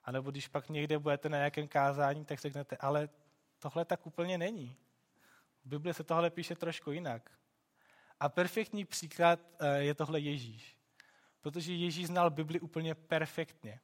A 0.05 0.11
nebo 0.11 0.31
když 0.31 0.47
pak 0.47 0.69
někde 0.69 0.99
budete 0.99 1.29
na 1.29 1.37
nějakém 1.37 1.67
kázání, 1.67 2.25
tak 2.25 2.39
řeknete, 2.39 2.77
ale 2.77 3.09
tohle 3.59 3.85
tak 3.85 4.07
úplně 4.07 4.37
není. 4.37 4.75
V 5.65 5.69
Bibli 5.69 5.93
se 5.93 6.03
tohle 6.03 6.29
píše 6.29 6.55
trošku 6.55 6.91
jinak. 6.91 7.31
A 8.19 8.29
perfektní 8.29 8.85
příklad 8.85 9.39
eh, 9.59 9.77
je 9.77 9.93
tohle 9.93 10.19
Ježíš. 10.19 10.77
Protože 11.41 11.73
Ježíš 11.73 12.07
znal 12.07 12.29
Bibli 12.29 12.59
úplně 12.59 12.95
perfektně. 12.95 13.79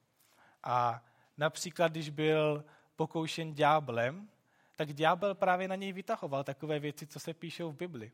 A 0.62 1.04
například, 1.36 1.92
když 1.92 2.10
byl 2.10 2.64
pokoušen 2.96 3.54
ďáblem, 3.54 4.28
tak 4.76 4.92
ďábel 4.92 5.34
právě 5.34 5.68
na 5.68 5.74
něj 5.74 5.92
vytahoval 5.92 6.44
takové 6.44 6.78
věci, 6.78 7.06
co 7.06 7.20
se 7.20 7.34
píšou 7.34 7.70
v 7.70 7.76
Bibli. 7.76 8.12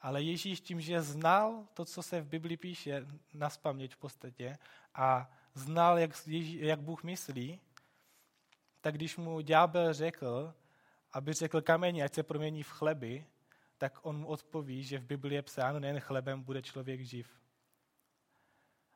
Ale 0.00 0.22
Ježíš 0.22 0.60
tím, 0.60 0.80
že 0.80 1.02
znal 1.02 1.66
to, 1.74 1.84
co 1.84 2.02
se 2.02 2.20
v 2.20 2.26
Bibli 2.26 2.56
píše, 2.56 3.06
na 3.34 3.48
v 3.48 3.96
podstatě, 3.98 4.58
a 4.94 5.30
znal, 5.54 5.98
jak, 5.98 6.26
Ježí, 6.26 6.58
jak 6.66 6.80
Bůh 6.80 7.02
myslí, 7.02 7.60
tak 8.80 8.94
když 8.94 9.16
mu 9.16 9.40
ďábel 9.40 9.94
řekl, 9.94 10.54
aby 11.12 11.32
řekl 11.32 11.62
kameni, 11.62 12.02
ať 12.02 12.14
se 12.14 12.22
promění 12.22 12.62
v 12.62 12.70
chleby, 12.70 13.26
tak 13.78 13.98
on 14.02 14.16
mu 14.16 14.26
odpoví, 14.26 14.84
že 14.84 14.98
v 14.98 15.04
Biblii 15.04 15.34
je 15.34 15.42
psáno, 15.42 15.80
nejen 15.80 16.00
chlebem 16.00 16.42
bude 16.42 16.62
člověk 16.62 17.00
živ. 17.00 17.40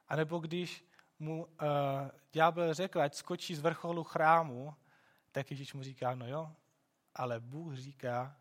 A 0.09 0.17
nebo 0.17 0.39
když 0.39 0.85
mu 1.19 1.45
uh, 1.45 1.51
ďábel 2.33 2.75
řekl, 2.75 3.01
ať 3.01 3.15
skočí 3.15 3.55
z 3.55 3.61
vrcholu 3.61 4.05
chrámu, 4.05 4.75
tak 5.33 5.51
Ježíš 5.51 5.75
mu 5.75 5.83
říká, 5.83 6.15
no 6.15 6.29
jo, 6.29 6.57
ale 7.15 7.41
Bůh 7.41 7.75
říká, 7.75 8.37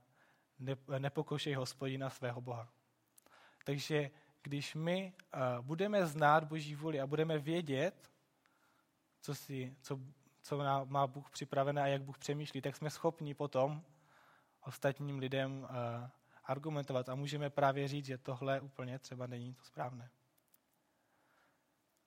ne, 0.60 0.76
nepokoušej 1.00 1.54
hospodina 1.54 2.10
svého 2.10 2.42
Boha. 2.42 2.70
Takže 3.66 4.12
když 4.42 4.76
my 4.76 5.14
uh, 5.34 5.66
budeme 5.66 6.06
znát 6.06 6.44
Boží 6.44 6.76
vůli 6.76 7.00
a 7.00 7.08
budeme 7.08 7.40
vědět, 7.40 8.12
co, 9.22 9.36
si, 9.36 9.76
co, 9.82 10.00
co 10.42 10.58
má 10.86 11.08
Bůh 11.08 11.30
připravené 11.30 11.82
a 11.82 11.88
jak 11.88 12.04
Bůh 12.04 12.18
přemýšlí, 12.18 12.62
tak 12.62 12.76
jsme 12.76 12.90
schopni 12.90 13.34
potom 13.34 13.84
ostatním 14.62 15.20
lidem 15.20 15.62
uh, 15.62 15.68
argumentovat 16.44 17.10
a 17.10 17.16
můžeme 17.16 17.50
právě 17.50 17.88
říct, 17.88 18.06
že 18.06 18.18
tohle 18.18 18.62
úplně 18.62 19.00
třeba 19.00 19.28
není 19.28 19.54
to 19.54 19.64
správné. 19.64 20.10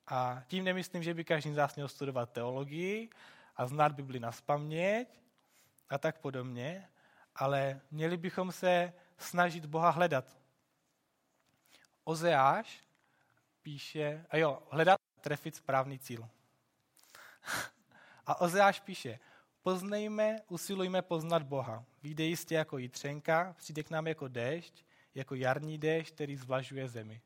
A 0.07 0.43
tím 0.47 0.65
nemyslím, 0.65 1.03
že 1.03 1.15
by 1.15 1.25
každý 1.25 1.53
z 1.53 1.57
nás 1.57 1.75
měl 1.75 1.89
studovat 1.89 2.33
teologii 2.33 3.11
a 3.57 3.67
znát 3.67 3.93
Bibli 3.93 4.21
na 4.21 4.33
spaměť 4.33 5.21
a 5.89 5.99
tak 5.99 6.19
podobně, 6.19 6.89
ale 7.35 7.81
měli 7.91 8.17
bychom 8.17 8.53
se 8.53 8.93
snažit 9.19 9.67
Boha 9.67 9.91
hledat. 9.91 10.39
Ozeáš 12.05 12.85
píše, 13.63 14.27
a 14.31 14.37
jo, 14.37 14.63
hledat 14.71 15.01
trefit 15.21 15.57
správný 15.57 15.99
cíl. 15.99 16.29
A 18.27 18.41
Ozeáš 18.41 18.81
píše, 18.81 19.19
poznejme, 19.63 20.37
usilujme 20.49 21.03
poznat 21.03 21.43
Boha. 21.43 21.85
Výjde 22.03 22.25
jistě 22.25 22.55
jako 22.55 22.79
jitřenka, 22.79 23.55
přijde 23.59 23.83
k 23.83 23.91
nám 23.91 24.07
jako 24.07 24.29
déšť, 24.29 24.85
jako 25.15 25.35
jarní 25.35 25.79
déšť, 25.79 26.15
který 26.15 26.37
zvlažuje 26.37 26.89
zemi. 26.89 27.21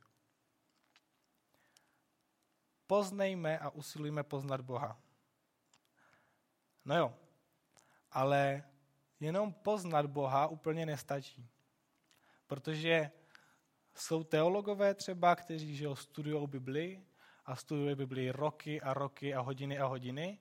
Poznejme 2.86 3.58
a 3.58 3.70
usilujme 3.70 4.22
poznat 4.22 4.60
Boha. 4.60 5.00
No 6.88 6.96
jo, 6.96 7.14
ale 8.12 8.64
jenom 9.20 9.52
poznat 9.52 10.06
Boha 10.06 10.46
úplně 10.46 10.86
nestačí. 10.86 11.48
Protože 12.46 13.10
jsou 13.94 14.24
teologové 14.24 14.94
třeba, 14.94 15.36
kteří 15.36 15.76
že 15.76 15.88
studují 15.94 16.46
Bibli 16.46 17.04
a 17.44 17.56
studují 17.56 17.94
Bibli 17.94 18.30
roky 18.30 18.80
a 18.80 18.94
roky 18.94 19.34
a 19.34 19.40
hodiny 19.40 19.78
a 19.78 19.86
hodiny, 19.86 20.38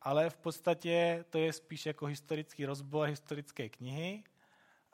ale 0.00 0.30
v 0.30 0.36
podstatě 0.36 1.24
to 1.30 1.38
je 1.38 1.52
spíš 1.52 1.86
jako 1.86 2.06
historický 2.06 2.66
rozbor 2.66 3.08
historické 3.08 3.68
knihy 3.68 4.24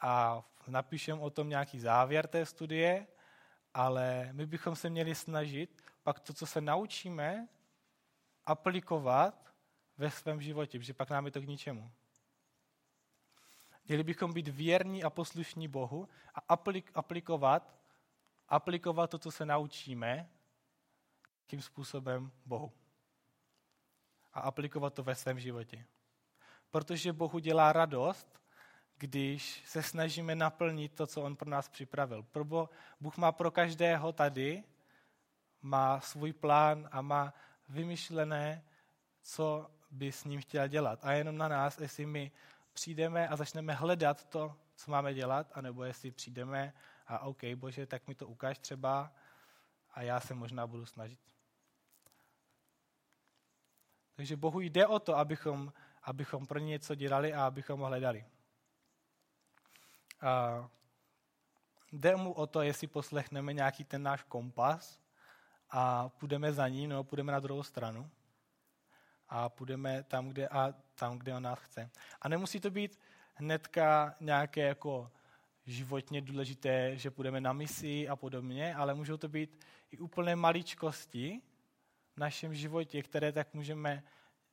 a 0.00 0.44
napíšem 0.66 1.20
o 1.20 1.30
tom 1.30 1.48
nějaký 1.48 1.80
závěr 1.80 2.26
té 2.26 2.46
studie, 2.46 3.06
ale 3.74 4.28
my 4.32 4.46
bychom 4.46 4.76
se 4.76 4.90
měli 4.90 5.14
snažit 5.14 5.82
pak 6.02 6.20
to, 6.20 6.32
co 6.32 6.46
se 6.46 6.60
naučíme, 6.60 7.48
aplikovat 8.46 9.49
ve 10.00 10.10
svém 10.10 10.42
životě, 10.42 10.78
protože 10.78 10.94
pak 10.94 11.10
nám 11.10 11.26
je 11.26 11.32
to 11.32 11.40
k 11.40 11.46
ničemu. 11.46 11.92
Měli 13.88 14.02
bychom 14.02 14.32
být 14.32 14.48
věrní 14.48 15.04
a 15.04 15.10
poslušní 15.10 15.68
Bohu 15.68 16.08
a 16.34 16.40
aplikovat, 16.94 17.74
aplikovat 18.48 19.10
to, 19.10 19.18
co 19.18 19.30
se 19.30 19.46
naučíme, 19.46 20.30
tím 21.46 21.62
způsobem 21.62 22.32
Bohu. 22.46 22.72
A 24.32 24.40
aplikovat 24.40 24.94
to 24.94 25.02
ve 25.02 25.14
svém 25.14 25.40
životě. 25.40 25.86
Protože 26.70 27.12
Bohu 27.12 27.38
dělá 27.38 27.72
radost, 27.72 28.40
když 28.96 29.62
se 29.66 29.82
snažíme 29.82 30.34
naplnit 30.34 30.94
to, 30.94 31.06
co 31.06 31.22
On 31.22 31.36
pro 31.36 31.50
nás 31.50 31.68
připravil. 31.68 32.26
Bůh 33.00 33.16
má 33.16 33.32
pro 33.32 33.50
každého 33.50 34.12
tady 34.12 34.64
má 35.62 36.00
svůj 36.00 36.32
plán 36.32 36.88
a 36.92 37.02
má 37.02 37.34
vymyšlené, 37.68 38.64
co 39.22 39.70
by 39.90 40.12
s 40.12 40.24
ním 40.24 40.40
chtěl 40.40 40.68
dělat. 40.68 40.98
A 41.02 41.12
jenom 41.12 41.36
na 41.36 41.48
nás, 41.48 41.78
jestli 41.78 42.06
my 42.06 42.30
přijdeme 42.72 43.28
a 43.28 43.36
začneme 43.36 43.74
hledat 43.74 44.24
to, 44.24 44.56
co 44.76 44.90
máme 44.90 45.14
dělat, 45.14 45.52
anebo 45.54 45.84
jestli 45.84 46.10
přijdeme 46.10 46.72
a 47.06 47.18
OK, 47.18 47.44
bože, 47.54 47.86
tak 47.86 48.08
mi 48.08 48.14
to 48.14 48.28
ukáž 48.28 48.58
třeba 48.58 49.12
a 49.92 50.02
já 50.02 50.20
se 50.20 50.34
možná 50.34 50.66
budu 50.66 50.86
snažit. 50.86 51.18
Takže 54.14 54.36
Bohu 54.36 54.60
jde 54.60 54.86
o 54.86 54.98
to, 54.98 55.16
abychom, 55.16 55.72
abychom 56.02 56.46
pro 56.46 56.58
ně 56.58 56.66
něco 56.66 56.94
dělali 56.94 57.34
a 57.34 57.46
abychom 57.46 57.80
ho 57.80 57.86
hledali. 57.86 58.24
A 60.20 60.68
jde 61.92 62.16
mu 62.16 62.32
o 62.32 62.46
to, 62.46 62.62
jestli 62.62 62.86
poslechneme 62.86 63.52
nějaký 63.52 63.84
ten 63.84 64.02
náš 64.02 64.22
kompas 64.22 65.00
a 65.70 66.08
půjdeme 66.08 66.52
za 66.52 66.68
ním, 66.68 66.90
nebo 66.90 67.04
půjdeme 67.04 67.32
na 67.32 67.40
druhou 67.40 67.62
stranu 67.62 68.10
a 69.30 69.48
půjdeme 69.48 70.02
tam, 70.02 70.28
kde, 70.28 70.48
a 70.48 70.74
tam, 70.94 71.18
kde 71.18 71.34
on 71.34 71.42
nás 71.42 71.58
chce. 71.58 71.90
A 72.20 72.28
nemusí 72.28 72.60
to 72.60 72.70
být 72.70 72.98
hnedka 73.34 74.14
nějaké 74.20 74.60
jako 74.60 75.10
životně 75.66 76.20
důležité, 76.20 76.96
že 76.96 77.10
půjdeme 77.10 77.40
na 77.40 77.52
misi 77.52 78.08
a 78.08 78.16
podobně, 78.16 78.74
ale 78.74 78.94
můžou 78.94 79.16
to 79.16 79.28
být 79.28 79.64
i 79.90 79.98
úplné 79.98 80.36
maličkosti 80.36 81.40
v 82.14 82.18
našem 82.18 82.54
životě, 82.54 83.02
které 83.02 83.32
tak 83.32 83.54
můžeme, 83.54 84.02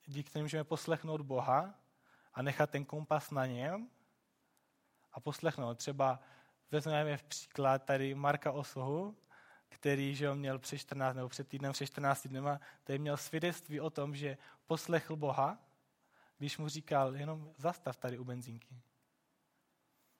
díky 0.06 0.30
kterým 0.30 0.44
můžeme 0.44 0.64
poslechnout 0.64 1.22
Boha 1.22 1.76
a 2.34 2.42
nechat 2.42 2.70
ten 2.70 2.86
kompas 2.86 3.32
na 3.32 3.46
něm 3.46 3.90
a 5.14 5.20
poslechnout. 5.20 5.78
Třeba 5.78 6.20
vezmeme 6.72 7.18
v 7.18 7.24
příklad 7.24 7.84
tady 7.84 8.16
Marka 8.16 8.52
Osohu, 8.52 9.18
který 9.70 10.16
že 10.16 10.34
měl 10.34 10.60
před 10.60 10.78
14 10.78 11.16
nebo 11.16 11.30
před 11.30 11.48
týdnem, 11.48 11.74
před 11.74 11.86
14 11.86 12.28
dnema, 12.28 12.60
tady 12.84 13.00
měl 13.00 13.18
svědectví 13.18 13.80
o 13.80 13.90
tom, 13.90 14.16
že 14.16 14.38
poslechl 14.66 15.16
Boha, 15.16 15.58
když 16.38 16.58
mu 16.58 16.70
říkal, 16.70 17.16
jenom 17.16 17.54
zastav 17.58 17.98
tady 17.98 18.18
u 18.18 18.24
benzínky. 18.24 18.82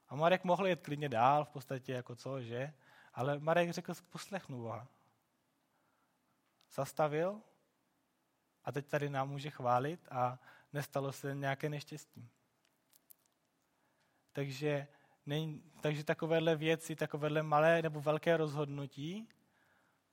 A 0.08 0.16
Marek 0.16 0.44
mohl 0.44 0.68
jet 0.68 0.82
klidně 0.82 1.10
dál, 1.10 1.46
v 1.46 1.50
podstatě 1.50 1.94
jako 1.94 2.16
co, 2.16 2.42
že? 2.42 2.74
Ale 3.14 3.40
Marek 3.40 3.72
řekl, 3.72 3.94
poslechnu 4.10 4.62
Boha. 4.62 4.88
Zastavil 6.72 7.42
a 8.66 8.72
teď 8.72 8.88
tady 8.88 9.10
nám 9.10 9.30
může 9.30 9.50
chválit 9.50 10.08
a 10.12 10.40
nestalo 10.74 11.12
se 11.12 11.36
nějaké 11.36 11.70
neštěstí. 11.70 12.30
Takže, 14.34 14.88
ne, 15.26 15.36
takže 15.82 16.04
takovéhle 16.04 16.56
věci, 16.56 16.96
takovéhle 16.96 17.44
malé 17.44 17.82
nebo 17.82 18.02
velké 18.02 18.38
rozhodnutí 18.38 19.30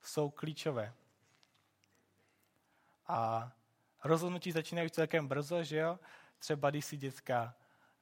jsou 0.07 0.29
klíčové. 0.29 0.93
A 3.07 3.51
rozhodnutí 4.03 4.51
začínají 4.51 4.85
už 4.85 4.91
celkem 4.91 5.27
brzo, 5.27 5.63
že 5.63 5.77
jo? 5.77 5.99
Třeba 6.39 6.69
když 6.69 6.85
si 6.85 6.97
děcka 6.97 7.53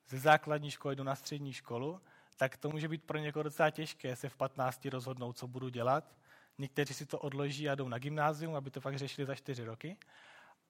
ze 0.07 0.19
základní 0.19 0.71
školy 0.71 0.95
jdou 0.95 1.03
na 1.03 1.15
střední 1.15 1.53
školu, 1.53 2.01
tak 2.37 2.57
to 2.57 2.69
může 2.69 2.87
být 2.87 3.03
pro 3.03 3.17
někoho 3.17 3.43
docela 3.43 3.69
těžké 3.69 4.15
se 4.15 4.29
v 4.29 4.35
15 4.35 4.85
rozhodnout, 4.85 5.37
co 5.37 5.47
budu 5.47 5.69
dělat. 5.69 6.15
Někteří 6.57 6.93
si 6.93 7.05
to 7.05 7.19
odloží 7.19 7.69
a 7.69 7.75
jdou 7.75 7.87
na 7.87 7.97
gymnázium, 7.97 8.55
aby 8.55 8.71
to 8.71 8.81
fakt 8.81 8.97
řešili 8.97 9.25
za 9.25 9.35
4 9.35 9.63
roky. 9.63 9.97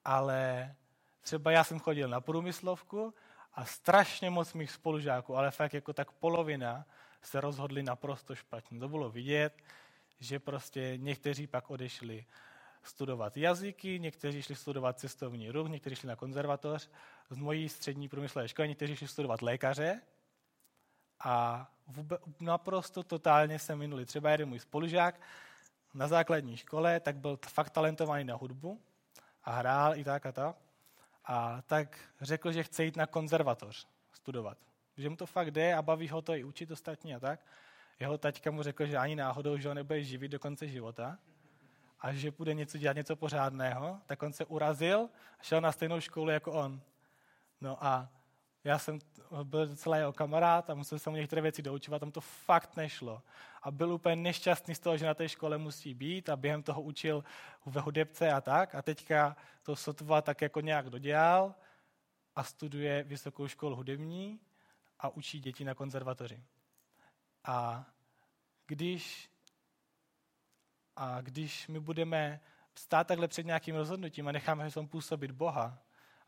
Ale 0.04 0.74
třeba 1.20 1.50
já 1.50 1.64
jsem 1.64 1.80
chodil 1.80 2.08
na 2.08 2.20
průmyslovku 2.20 3.14
a 3.54 3.64
strašně 3.64 4.30
moc 4.30 4.54
mých 4.54 4.70
spolužáků, 4.70 5.36
ale 5.36 5.50
fakt 5.50 5.74
jako 5.74 5.92
tak 5.92 6.12
polovina, 6.12 6.86
se 7.22 7.40
rozhodli 7.40 7.82
naprosto 7.82 8.34
špatně. 8.34 8.80
To 8.80 8.88
bylo 8.88 9.10
vidět, 9.10 9.62
že 10.20 10.38
prostě 10.38 10.92
někteří 10.96 11.46
pak 11.46 11.70
odešli 11.70 12.26
studovat 12.82 13.36
jazyky, 13.36 14.00
někteří 14.00 14.42
šli 14.42 14.54
studovat 14.54 14.98
cestovní 14.98 15.50
ruch, 15.50 15.68
někteří 15.68 15.96
šli 15.96 16.08
na 16.08 16.16
konzervatoř 16.16 16.90
z 17.30 17.36
mojí 17.36 17.68
střední 17.68 18.08
průmyslové 18.08 18.48
školy, 18.48 18.68
někteří 18.68 18.96
šli 18.96 19.08
studovat 19.08 19.42
lékaře 19.42 20.00
a 21.20 21.66
vůbec, 21.86 22.20
naprosto 22.40 23.02
totálně 23.02 23.58
se 23.58 23.76
minuli. 23.76 24.06
Třeba 24.06 24.30
jeden 24.30 24.48
můj 24.48 24.58
spolužák 24.58 25.20
na 25.94 26.08
základní 26.08 26.56
škole, 26.56 27.00
tak 27.00 27.16
byl 27.16 27.38
fakt 27.48 27.70
talentovaný 27.70 28.24
na 28.24 28.36
hudbu 28.36 28.80
a 29.44 29.52
hrál 29.52 29.96
i 29.96 30.04
tak 30.04 30.26
a 30.26 30.32
tak. 30.32 30.56
A 31.24 31.62
tak 31.62 31.98
řekl, 32.20 32.52
že 32.52 32.62
chce 32.62 32.84
jít 32.84 32.96
na 32.96 33.06
konzervatoř 33.06 33.86
studovat. 34.12 34.58
Že 34.96 35.10
mu 35.10 35.16
to 35.16 35.26
fakt 35.26 35.50
jde 35.50 35.74
a 35.74 35.82
baví 35.82 36.08
ho 36.08 36.22
to 36.22 36.34
i 36.34 36.44
učit 36.44 36.70
ostatní 36.70 37.14
a 37.14 37.20
tak. 37.20 37.46
Jeho 38.00 38.18
taťka 38.18 38.50
mu 38.50 38.62
řekl, 38.62 38.86
že 38.86 38.96
ani 38.96 39.16
náhodou, 39.16 39.58
že 39.58 39.68
ho 39.68 39.74
nebude 39.74 40.02
živit 40.02 40.28
do 40.28 40.38
konce 40.38 40.68
života 40.68 41.18
a 42.00 42.12
že 42.12 42.30
bude 42.30 42.54
něco 42.54 42.78
dělat 42.78 42.96
něco 42.96 43.16
pořádného, 43.16 44.00
tak 44.06 44.22
on 44.22 44.32
se 44.32 44.44
urazil 44.44 45.08
a 45.40 45.42
šel 45.42 45.60
na 45.60 45.72
stejnou 45.72 46.00
školu 46.00 46.30
jako 46.30 46.52
on. 46.52 46.80
No 47.60 47.84
a 47.84 48.08
já 48.64 48.78
jsem 48.78 48.98
byl 49.42 49.66
docela 49.66 49.96
jeho 49.96 50.12
kamarád 50.12 50.70
a 50.70 50.74
musel 50.74 50.98
jsem 50.98 51.12
mu 51.12 51.16
některé 51.16 51.42
věci 51.42 51.62
doučovat, 51.62 51.98
tam 51.98 52.10
to 52.10 52.20
fakt 52.20 52.76
nešlo. 52.76 53.22
A 53.62 53.70
byl 53.70 53.92
úplně 53.92 54.16
nešťastný 54.16 54.74
z 54.74 54.78
toho, 54.78 54.96
že 54.96 55.06
na 55.06 55.14
té 55.14 55.28
škole 55.28 55.58
musí 55.58 55.94
být 55.94 56.28
a 56.28 56.36
během 56.36 56.62
toho 56.62 56.82
učil 56.82 57.24
ve 57.66 57.80
hudebce 57.80 58.32
a 58.32 58.40
tak. 58.40 58.74
A 58.74 58.82
teďka 58.82 59.36
to 59.62 59.76
sotva 59.76 60.22
tak 60.22 60.42
jako 60.42 60.60
nějak 60.60 60.90
dodělal 60.90 61.54
a 62.36 62.44
studuje 62.44 63.02
vysokou 63.02 63.48
školu 63.48 63.76
hudební 63.76 64.40
a 64.98 65.08
učí 65.08 65.40
děti 65.40 65.64
na 65.64 65.74
konzervatoři. 65.74 66.42
A 67.44 67.86
když, 68.66 69.30
a 70.96 71.20
když 71.20 71.68
my 71.68 71.80
budeme 71.80 72.40
stát 72.74 73.06
takhle 73.06 73.28
před 73.28 73.46
nějakým 73.46 73.76
rozhodnutím 73.76 74.28
a 74.28 74.32
necháme 74.32 74.70
se 74.70 74.82
působit 74.82 75.30
Boha 75.30 75.78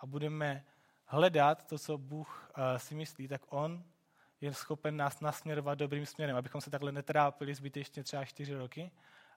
a 0.01 0.07
budeme 0.07 0.65
hledat 1.05 1.67
to, 1.67 1.79
co 1.79 1.99
Bůh 1.99 2.51
uh, 2.59 2.79
si 2.79 2.95
myslí, 2.95 3.29
tak 3.29 3.43
On 3.49 3.85
je 4.41 4.55
schopen 4.55 4.97
nás 4.97 5.21
nasměrovat 5.21 5.79
dobrým 5.79 6.07
směrem, 6.07 6.37
abychom 6.37 6.61
se 6.61 6.71
takhle 6.71 6.93
netrápili 6.93 7.55
zbytečně 7.55 8.03
třeba 8.03 8.25
čtyři 8.25 8.55
roky, 8.55 8.91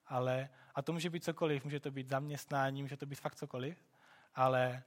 ale, 0.07 0.49
a 0.75 0.81
to 0.81 0.93
může 0.93 1.09
být 1.09 1.23
cokoliv, 1.23 1.63
může 1.63 1.79
to 1.79 1.91
být 1.91 2.09
zaměstnání, 2.09 2.81
může 2.81 2.97
to 2.97 3.05
být 3.05 3.19
fakt 3.19 3.35
cokoliv, 3.35 3.77
ale 4.35 4.83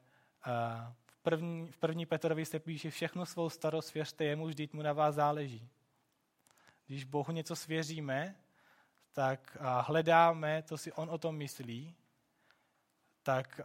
uh, 0.46 0.92
v, 1.06 1.18
první, 1.22 1.72
v 1.72 1.78
první 1.78 2.06
Petrovi 2.06 2.44
se 2.44 2.58
píše, 2.58 2.90
všechno 2.90 3.26
svou 3.26 3.50
starost 3.50 3.86
svěřte 3.86 4.24
jemu, 4.24 4.46
vždyť 4.46 4.72
mu 4.72 4.82
na 4.82 4.92
vás 4.92 5.14
záleží. 5.14 5.68
Když 6.92 7.04
Bohu 7.04 7.32
něco 7.32 7.56
svěříme, 7.56 8.34
tak 9.12 9.56
hledáme, 9.80 10.62
co 10.62 10.78
si 10.78 10.92
On 10.92 11.10
o 11.10 11.18
tom 11.18 11.36
myslí, 11.36 11.94
tak 13.22 13.60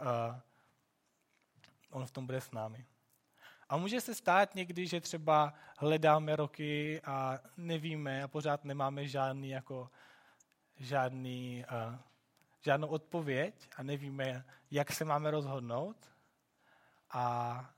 On 1.90 2.06
v 2.06 2.10
tom 2.10 2.26
bude 2.26 2.40
s 2.40 2.50
námi. 2.50 2.86
A 3.68 3.76
může 3.76 4.00
se 4.00 4.14
stát 4.14 4.54
někdy, 4.54 4.86
že 4.86 5.00
třeba 5.00 5.54
hledáme 5.78 6.36
roky 6.36 7.00
a 7.04 7.38
nevíme 7.56 8.22
a 8.22 8.28
pořád 8.28 8.64
nemáme 8.64 9.08
žádný 9.08 9.50
jako, 9.50 9.90
žádný, 10.76 11.64
uh, 11.72 11.98
žádnou 12.60 12.88
odpověď 12.88 13.68
a 13.76 13.82
nevíme, 13.82 14.44
jak 14.70 14.92
se 14.92 15.04
máme 15.04 15.30
rozhodnout. 15.30 16.12
A 17.10 17.74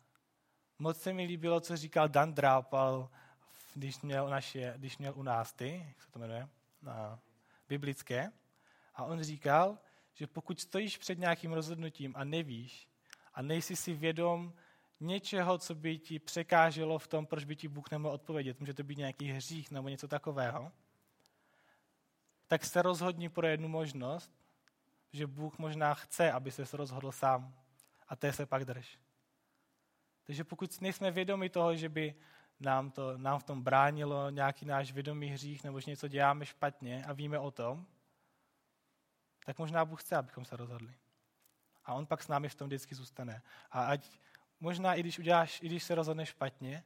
moc 0.79 1.01
se 1.01 1.13
mi 1.13 1.25
líbilo, 1.25 1.61
co 1.61 1.77
říkal 1.77 2.09
Dan 2.09 2.35
Drápal 2.35 3.11
když 3.75 4.01
měl, 4.01 4.29
naše, 4.29 4.75
když 4.77 4.99
měl 4.99 5.13
u 5.17 5.23
nás 5.23 5.53
ty, 5.53 5.85
jak 5.89 6.03
se 6.03 6.11
to 6.11 6.19
jmenuje, 6.19 6.49
na 6.83 7.19
biblické, 7.69 8.33
a 8.95 9.05
on 9.05 9.23
říkal, 9.23 9.79
že 10.15 10.27
pokud 10.27 10.61
stojíš 10.61 10.99
před 10.99 11.19
nějakým 11.19 11.53
rozhodnutím 11.53 12.13
a 12.17 12.25
nevíš 12.25 12.89
a 13.35 13.43
nejsi 13.43 13.77
si 13.77 13.95
vědom 13.95 14.53
něčeho, 15.01 15.59
co 15.59 15.75
by 15.75 15.99
ti 15.99 16.19
překáželo 16.19 16.99
v 16.99 17.09
tom, 17.09 17.27
proč 17.27 17.45
by 17.45 17.57
ti 17.57 17.69
Bůh 17.69 17.91
nemohl 17.91 18.15
odpovědět, 18.15 18.61
může 18.61 18.75
to 18.75 18.83
být 18.85 18.99
nějaký 18.99 19.33
hřích 19.33 19.71
nebo 19.71 19.89
něco 19.89 20.09
takového, 20.09 20.73
tak 22.47 22.65
se 22.65 22.83
rozhodni 22.83 23.29
pro 23.29 23.47
jednu 23.47 23.69
možnost, 23.69 24.33
že 25.13 25.27
Bůh 25.27 25.59
možná 25.59 25.95
chce, 25.95 26.33
aby 26.33 26.51
se 26.51 26.77
rozhodl 26.77 27.13
sám 27.13 27.55
a 28.09 28.17
té 28.17 28.33
se 28.33 28.47
pak 28.47 28.65
drž. 28.65 28.99
Takže 30.25 30.45
pokud 30.45 30.81
nejsme 30.81 31.11
vědomi 31.11 31.49
toho, 31.49 31.77
že 31.77 31.89
by 31.89 32.15
nám, 32.61 32.91
to, 32.91 33.19
nám 33.19 33.39
v 33.39 33.45
tom 33.45 33.63
bránilo 33.63 34.31
nějaký 34.31 34.65
náš 34.65 34.93
vědomý 34.93 35.29
hřích 35.29 35.65
nebo 35.65 35.81
že 35.81 35.91
něco 35.91 36.09
děláme 36.09 36.47
špatně 36.47 37.05
a 37.05 37.13
víme 37.13 37.39
o 37.39 37.51
tom, 37.51 37.87
tak 39.45 39.59
možná 39.59 39.85
Bůh 39.85 40.03
chce, 40.03 40.17
abychom 40.17 40.45
se 40.45 40.57
rozhodli. 40.57 40.95
A 41.85 41.95
on 41.95 42.07
pak 42.07 42.23
s 42.23 42.29
námi 42.29 42.49
v 42.49 42.55
tom 42.55 42.69
vždycky 42.69 42.95
zůstane. 42.95 43.43
A 43.71 43.85
ať 43.85 44.11
možná 44.61 44.95
i 44.95 45.01
když 45.01 45.19
uděláš, 45.19 45.63
i 45.63 45.67
když 45.67 45.85
se 45.85 45.95
rozhodneš 45.95 46.29
špatně 46.29 46.85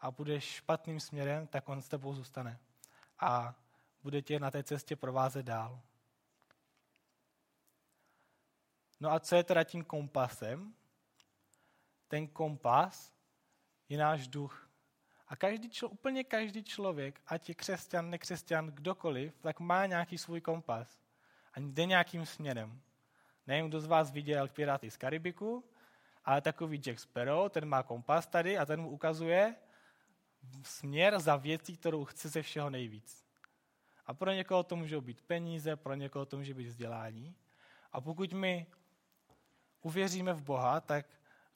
a 0.00 0.10
budeš 0.10 0.44
špatným 0.44 1.00
směrem, 1.00 1.46
tak 1.46 1.68
on 1.68 1.82
s 1.82 1.88
tebou 1.88 2.14
zůstane. 2.14 2.58
A 3.18 3.54
bude 4.02 4.22
tě 4.22 4.40
na 4.40 4.50
té 4.50 4.62
cestě 4.62 4.96
provázet 4.96 5.46
dál. 5.46 5.80
No 9.00 9.12
a 9.12 9.20
co 9.20 9.36
je 9.36 9.44
teda 9.44 9.64
tím 9.64 9.84
kompasem? 9.84 10.74
Ten 12.08 12.28
kompas 12.28 13.12
je 13.88 13.98
náš 13.98 14.28
duch. 14.28 14.69
A 15.30 15.36
každý, 15.36 15.70
člo, 15.70 15.88
úplně 15.88 16.24
každý 16.24 16.64
člověk, 16.64 17.20
ať 17.26 17.48
je 17.48 17.54
křesťan, 17.54 18.10
nekřesťan, 18.10 18.66
kdokoliv, 18.66 19.38
tak 19.40 19.60
má 19.60 19.86
nějaký 19.86 20.18
svůj 20.18 20.40
kompas. 20.40 21.00
A 21.54 21.60
jde 21.60 21.86
nějakým 21.86 22.26
směrem. 22.26 22.80
Nevím, 23.46 23.68
kdo 23.68 23.80
z 23.80 23.86
vás 23.86 24.10
viděl 24.10 24.48
Piráty 24.48 24.90
z 24.90 24.96
Karibiku, 24.96 25.64
ale 26.24 26.40
takový 26.40 26.78
Jack 26.78 26.98
Sparrow, 26.98 27.48
ten 27.50 27.64
má 27.64 27.82
kompas 27.82 28.26
tady 28.26 28.58
a 28.58 28.66
ten 28.66 28.80
mu 28.80 28.90
ukazuje 28.90 29.54
směr 30.62 31.18
za 31.18 31.36
věcí, 31.36 31.76
kterou 31.76 32.04
chci 32.04 32.28
ze 32.28 32.42
všeho 32.42 32.70
nejvíc. 32.70 33.24
A 34.06 34.14
pro 34.14 34.32
někoho 34.32 34.62
to 34.62 34.76
můžou 34.76 35.00
být 35.00 35.22
peníze, 35.22 35.76
pro 35.76 35.94
někoho 35.94 36.26
to 36.26 36.36
může 36.36 36.54
být 36.54 36.66
vzdělání. 36.66 37.34
A 37.92 38.00
pokud 38.00 38.32
my 38.32 38.66
uvěříme 39.82 40.32
v 40.32 40.42
Boha, 40.42 40.80
tak 40.80 41.06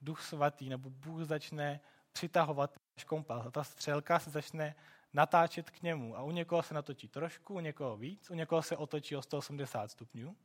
Duch 0.01 0.23
Svatý 0.23 0.69
nebo 0.69 0.91
Bůh 0.91 1.25
začne 1.25 1.81
přitahovat 2.13 2.84
kompas. 3.03 3.47
A 3.47 3.51
ta 3.51 3.65
střelka 3.65 4.19
se 4.19 4.31
začne 4.31 4.75
natáčet 5.13 5.71
k 5.71 5.83
němu. 5.83 6.17
A 6.17 6.23
u 6.23 6.31
někoho 6.31 6.63
se 6.63 6.75
natočí 6.75 7.09
trošku, 7.09 7.55
u 7.55 7.61
někoho 7.61 7.97
víc, 7.97 8.31
u 8.31 8.35
někoho 8.35 8.63
se 8.63 8.77
otočí 8.77 9.17
o 9.17 9.23
180 9.23 9.91
stupňů, 9.91 10.37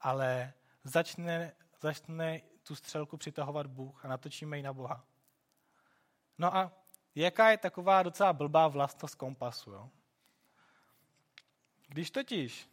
ale 0.00 0.52
začne, 0.84 1.52
začne 1.80 2.40
tu 2.62 2.74
střelku 2.74 3.16
přitahovat 3.16 3.66
Bůh 3.66 4.04
a 4.04 4.08
natočíme 4.08 4.56
ji 4.56 4.62
na 4.62 4.72
Boha. 4.72 5.04
No 6.38 6.56
a 6.56 6.72
jaká 7.14 7.50
je 7.50 7.58
taková 7.58 8.02
docela 8.02 8.32
blbá 8.32 8.68
vlastnost 8.68 9.14
kompasu? 9.14 9.70
Jo? 9.70 9.90
Když 11.88 12.10
totiž 12.10 12.70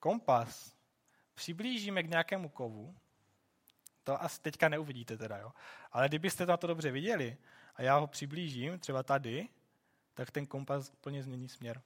kompas 0.00 0.74
přiblížíme 1.34 2.02
k 2.02 2.10
nějakému 2.10 2.48
kovu, 2.48 2.96
to 4.04 4.22
asi 4.22 4.40
teďka 4.40 4.68
neuvidíte 4.68 5.16
teda, 5.16 5.38
jo. 5.38 5.52
Ale 5.92 6.08
kdybyste 6.08 6.46
na 6.46 6.56
to 6.56 6.66
dobře 6.66 6.90
viděli 6.90 7.36
a 7.76 7.82
já 7.82 7.98
ho 7.98 8.06
přiblížím, 8.06 8.78
třeba 8.78 9.02
tady, 9.02 9.48
tak 10.14 10.30
ten 10.30 10.46
kompas 10.46 10.90
úplně 10.90 11.22
změní 11.22 11.48
směr. 11.48 11.82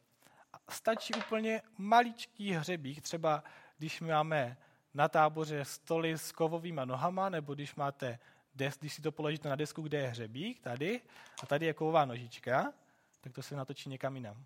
A 0.52 0.72
stačí 0.72 1.14
úplně 1.14 1.62
maličký 1.78 2.52
hřebík, 2.52 3.02
třeba 3.02 3.44
když 3.78 4.00
máme 4.00 4.56
na 4.94 5.08
táboře 5.08 5.64
stoly 5.64 6.12
s 6.12 6.32
kovovými 6.32 6.80
nohama, 6.84 7.28
nebo 7.28 7.54
když 7.54 7.74
máte 7.74 8.18
des, 8.54 8.78
když 8.78 8.94
si 8.94 9.02
to 9.02 9.12
položíte 9.12 9.48
na 9.48 9.56
desku, 9.56 9.82
kde 9.82 9.98
je 9.98 10.08
hřebík, 10.08 10.60
tady, 10.60 11.00
a 11.42 11.46
tady 11.46 11.66
je 11.66 11.74
kovová 11.74 12.04
nožička, 12.04 12.72
tak 13.20 13.32
to 13.32 13.42
se 13.42 13.56
natočí 13.56 13.88
někam 13.88 14.16
jinam. 14.16 14.44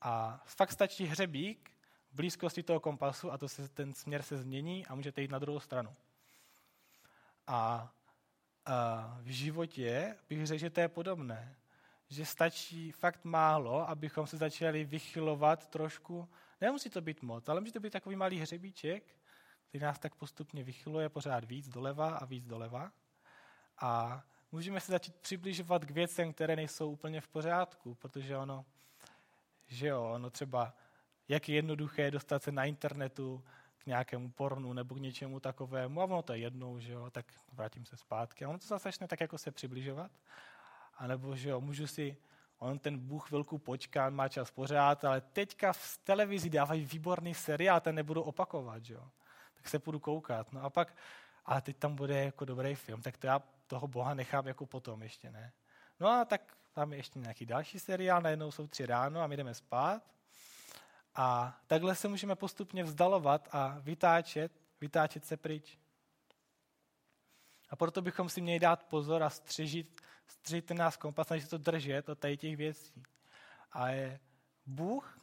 A 0.00 0.42
fakt 0.44 0.72
stačí 0.72 1.04
hřebík 1.04 1.70
v 2.12 2.16
blízkosti 2.16 2.62
toho 2.62 2.80
kompasu 2.80 3.32
a 3.32 3.38
to 3.38 3.48
se, 3.48 3.68
ten 3.68 3.94
směr 3.94 4.22
se 4.22 4.36
změní 4.36 4.86
a 4.86 4.94
můžete 4.94 5.22
jít 5.22 5.30
na 5.30 5.38
druhou 5.38 5.60
stranu. 5.60 5.94
A, 7.46 7.92
v 9.22 9.28
životě 9.28 10.16
bych 10.28 10.46
řekl, 10.46 10.60
že 10.60 10.70
to 10.70 10.80
je 10.80 10.88
podobné. 10.88 11.56
Že 12.08 12.26
stačí 12.26 12.92
fakt 12.92 13.24
málo, 13.24 13.88
abychom 13.88 14.26
se 14.26 14.36
začali 14.36 14.84
vychylovat 14.84 15.68
trošku. 15.68 16.28
Nemusí 16.60 16.90
to 16.90 17.00
být 17.00 17.22
moc, 17.22 17.48
ale 17.48 17.60
může 17.60 17.72
to 17.72 17.80
být 17.80 17.92
takový 17.92 18.16
malý 18.16 18.40
hřebíček, 18.40 19.16
který 19.68 19.84
nás 19.84 19.98
tak 19.98 20.14
postupně 20.14 20.64
vychyluje 20.64 21.08
pořád 21.08 21.44
víc 21.44 21.68
doleva 21.68 22.16
a 22.16 22.24
víc 22.24 22.46
doleva. 22.46 22.92
A 23.78 24.22
můžeme 24.52 24.80
se 24.80 24.92
začít 24.92 25.14
přibližovat 25.16 25.84
k 25.84 25.90
věcem, 25.90 26.32
které 26.32 26.56
nejsou 26.56 26.90
úplně 26.90 27.20
v 27.20 27.28
pořádku, 27.28 27.94
protože 27.94 28.36
ono, 28.36 28.64
že 29.66 29.86
jo, 29.86 30.10
ono 30.14 30.30
třeba, 30.30 30.74
jak 31.28 31.48
je 31.48 31.54
jednoduché 31.54 32.10
dostat 32.10 32.42
se 32.42 32.52
na 32.52 32.64
internetu 32.64 33.44
nějakému 33.86 34.30
pornu 34.30 34.72
nebo 34.72 34.94
k 34.94 35.00
něčemu 35.00 35.40
takovému 35.40 36.00
a 36.00 36.04
ono 36.04 36.22
to 36.22 36.32
je 36.32 36.38
jednou, 36.38 36.80
že 36.80 36.92
jo, 36.92 37.10
tak 37.10 37.26
vrátím 37.52 37.86
se 37.86 37.96
zpátky 37.96 38.44
a 38.44 38.48
ono 38.48 38.58
to 38.58 38.66
zase 38.66 38.82
začne 38.82 39.08
tak 39.08 39.20
jako 39.20 39.38
se 39.38 39.50
přibližovat. 39.50 40.10
A 40.98 41.06
nebo, 41.06 41.36
že 41.36 41.48
jo, 41.48 41.60
můžu 41.60 41.86
si, 41.86 42.16
on 42.58 42.78
ten 42.78 42.98
Bůh 42.98 43.28
chvilku 43.28 43.58
počká, 43.58 44.10
má 44.10 44.28
čas 44.28 44.50
pořád, 44.50 45.04
ale 45.04 45.20
teďka 45.20 45.72
v 45.72 45.98
televizi 46.04 46.50
dávají 46.50 46.84
výborný 46.84 47.34
seriál, 47.34 47.80
ten 47.80 47.94
nebudu 47.94 48.22
opakovat, 48.22 48.84
že 48.84 48.94
jo. 48.94 49.08
Tak 49.54 49.68
se 49.68 49.78
půjdu 49.78 49.98
koukat. 49.98 50.52
No 50.52 50.62
a 50.62 50.70
pak, 50.70 50.96
a 51.46 51.60
teď 51.60 51.76
tam 51.76 51.94
bude 51.94 52.24
jako 52.24 52.44
dobrý 52.44 52.74
film, 52.74 53.02
tak 53.02 53.16
to 53.16 53.26
já 53.26 53.42
toho 53.66 53.88
Boha 53.88 54.14
nechám 54.14 54.46
jako 54.46 54.66
potom 54.66 55.02
ještě, 55.02 55.30
ne. 55.30 55.52
No 56.00 56.08
a 56.08 56.24
tak 56.24 56.56
tam 56.72 56.92
je 56.92 56.98
ještě 56.98 57.18
nějaký 57.18 57.46
další 57.46 57.78
seriál, 57.78 58.22
najednou 58.22 58.50
jsou 58.50 58.66
tři 58.66 58.86
ráno 58.86 59.20
a 59.20 59.26
my 59.26 59.36
jdeme 59.36 59.54
spát. 59.54 60.13
A 61.14 61.58
takhle 61.66 61.94
se 61.94 62.08
můžeme 62.08 62.36
postupně 62.36 62.84
vzdalovat 62.84 63.48
a 63.52 63.78
vytáčet, 63.78 64.52
vytáčet 64.80 65.24
se 65.24 65.36
pryč. 65.36 65.78
A 67.70 67.76
proto 67.76 68.02
bychom 68.02 68.28
si 68.28 68.40
měli 68.40 68.58
dát 68.58 68.84
pozor 68.84 69.22
a 69.22 69.30
střežit, 69.30 70.00
střežit 70.26 70.66
ten 70.66 70.76
nás 70.76 70.96
kompas, 70.96 71.26
snažit 71.26 71.42
se 71.42 71.50
to 71.50 71.58
držet 71.58 72.08
od 72.08 72.18
tady 72.18 72.36
těch 72.36 72.56
věcí. 72.56 73.02
A 73.72 73.88
je, 73.88 74.20
Bůh 74.66 75.20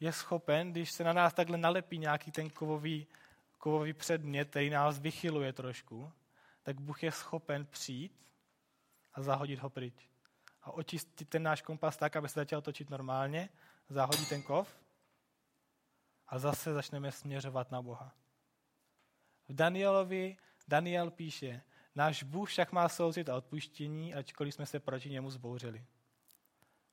je 0.00 0.12
schopen, 0.12 0.72
když 0.72 0.92
se 0.92 1.04
na 1.04 1.12
nás 1.12 1.34
takhle 1.34 1.58
nalepí 1.58 1.98
nějaký 1.98 2.32
ten 2.32 2.50
kovový, 2.50 3.06
kovový 3.58 3.92
předmět, 3.92 4.50
který 4.50 4.70
nás 4.70 4.98
vychyluje 4.98 5.52
trošku, 5.52 6.12
tak 6.62 6.80
Bůh 6.80 7.02
je 7.02 7.12
schopen 7.12 7.66
přijít 7.66 8.26
a 9.14 9.22
zahodit 9.22 9.58
ho 9.58 9.70
pryč. 9.70 10.08
A 10.62 10.72
očistit 10.72 11.28
ten 11.28 11.42
náš 11.42 11.62
kompas 11.62 11.96
tak, 11.96 12.16
aby 12.16 12.28
se 12.28 12.40
začal 12.40 12.62
točit 12.62 12.90
normálně 12.90 13.48
zahodí 13.92 14.26
ten 14.26 14.42
kov 14.42 14.68
a 16.26 16.38
zase 16.38 16.74
začneme 16.74 17.12
směřovat 17.12 17.70
na 17.70 17.82
Boha. 17.82 18.14
V 19.48 19.54
Danielovi 19.54 20.36
Daniel 20.68 21.10
píše, 21.10 21.62
náš 21.94 22.22
Bůh 22.22 22.48
však 22.48 22.72
má 22.72 22.88
soucit 22.88 23.28
a 23.28 23.36
odpuštění, 23.36 24.14
ačkoliv 24.14 24.54
jsme 24.54 24.66
se 24.66 24.80
proti 24.80 25.10
němu 25.10 25.30
zbouřili. 25.30 25.86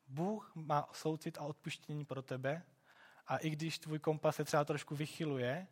Bůh 0.07 0.51
má 0.55 0.89
soucit 0.91 1.37
a 1.37 1.41
odpuštění 1.41 2.05
pro 2.05 2.21
tebe 2.21 2.63
a 3.27 3.37
i 3.37 3.49
když 3.49 3.79
tvůj 3.79 3.99
kompas 3.99 4.35
se 4.35 4.43
třeba 4.43 4.65
trošku 4.65 4.95
vychyluje, 4.95 5.67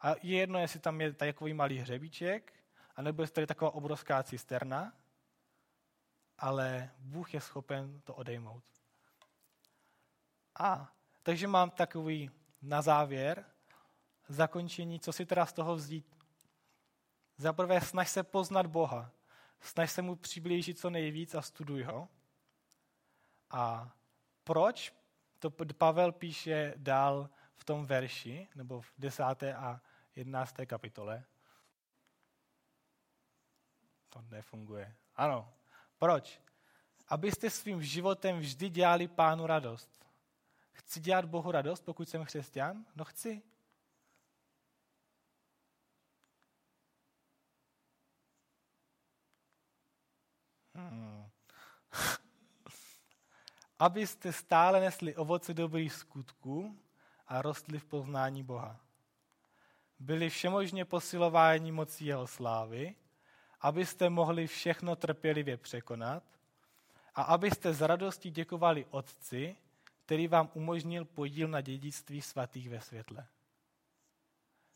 a 0.00 0.14
je 0.22 0.38
jedno, 0.38 0.58
jestli 0.58 0.80
tam 0.80 1.00
je 1.00 1.12
takový 1.12 1.54
malý 1.54 1.78
hřebíček, 1.78 2.52
anebo 2.96 3.22
jestli 3.22 3.34
tady 3.34 3.46
taková 3.46 3.70
obrovská 3.70 4.22
cisterna, 4.22 4.92
ale 6.38 6.90
Bůh 6.98 7.34
je 7.34 7.40
schopen 7.40 8.00
to 8.00 8.14
odejmout. 8.14 8.77
A 10.58 10.92
takže 11.22 11.46
mám 11.46 11.70
takový 11.70 12.30
na 12.62 12.82
závěr 12.82 13.44
zakončení, 14.28 15.00
co 15.00 15.12
si 15.12 15.26
teda 15.26 15.46
z 15.46 15.52
toho 15.52 15.76
vzít. 15.76 16.16
Za 17.36 17.52
prvé, 17.52 17.80
snaž 17.80 18.10
se 18.10 18.22
poznat 18.22 18.66
Boha. 18.66 19.10
Snaž 19.60 19.92
se 19.92 20.02
mu 20.02 20.16
přiblížit 20.16 20.78
co 20.78 20.90
nejvíc 20.90 21.34
a 21.34 21.42
studuj 21.42 21.82
ho. 21.82 22.08
A 23.50 23.92
proč? 24.44 24.94
To 25.38 25.50
Pavel 25.50 26.12
píše 26.12 26.74
dál 26.76 27.30
v 27.54 27.64
tom 27.64 27.86
verši, 27.86 28.48
nebo 28.54 28.80
v 28.80 28.92
desáté 28.98 29.54
a 29.54 29.80
jedenácté 30.16 30.66
kapitole. 30.66 31.24
To 34.08 34.22
nefunguje. 34.22 34.96
Ano. 35.16 35.54
Proč? 35.98 36.40
Abyste 37.08 37.50
svým 37.50 37.82
životem 37.82 38.38
vždy 38.38 38.68
dělali 38.68 39.08
pánu 39.08 39.46
radost. 39.46 39.97
Chci 40.78 41.00
dělat 41.00 41.24
Bohu 41.24 41.50
radost, 41.50 41.84
pokud 41.84 42.08
jsem 42.08 42.24
křesťan? 42.24 42.84
No 42.96 43.04
chci. 43.04 43.42
Hmm. 50.74 51.28
Abyste 53.78 54.32
stále 54.32 54.80
nesli 54.80 55.16
ovoce 55.16 55.54
dobrých 55.54 55.92
skutků 55.92 56.78
a 57.26 57.42
rostli 57.42 57.78
v 57.78 57.84
poznání 57.84 58.42
Boha. 58.42 58.80
Byli 59.98 60.30
všemožně 60.30 60.84
posilováni 60.84 61.72
mocí 61.72 62.06
jeho 62.06 62.26
slávy, 62.26 62.94
abyste 63.60 64.10
mohli 64.10 64.46
všechno 64.46 64.96
trpělivě 64.96 65.56
překonat 65.56 66.22
a 67.14 67.22
abyste 67.22 67.74
z 67.74 67.80
radosti 67.80 68.30
děkovali 68.30 68.86
Otci, 68.90 69.56
který 70.08 70.28
vám 70.28 70.50
umožnil 70.54 71.04
podíl 71.04 71.48
na 71.48 71.60
dědictví 71.60 72.22
svatých 72.22 72.68
ve 72.68 72.80
světle. 72.80 73.26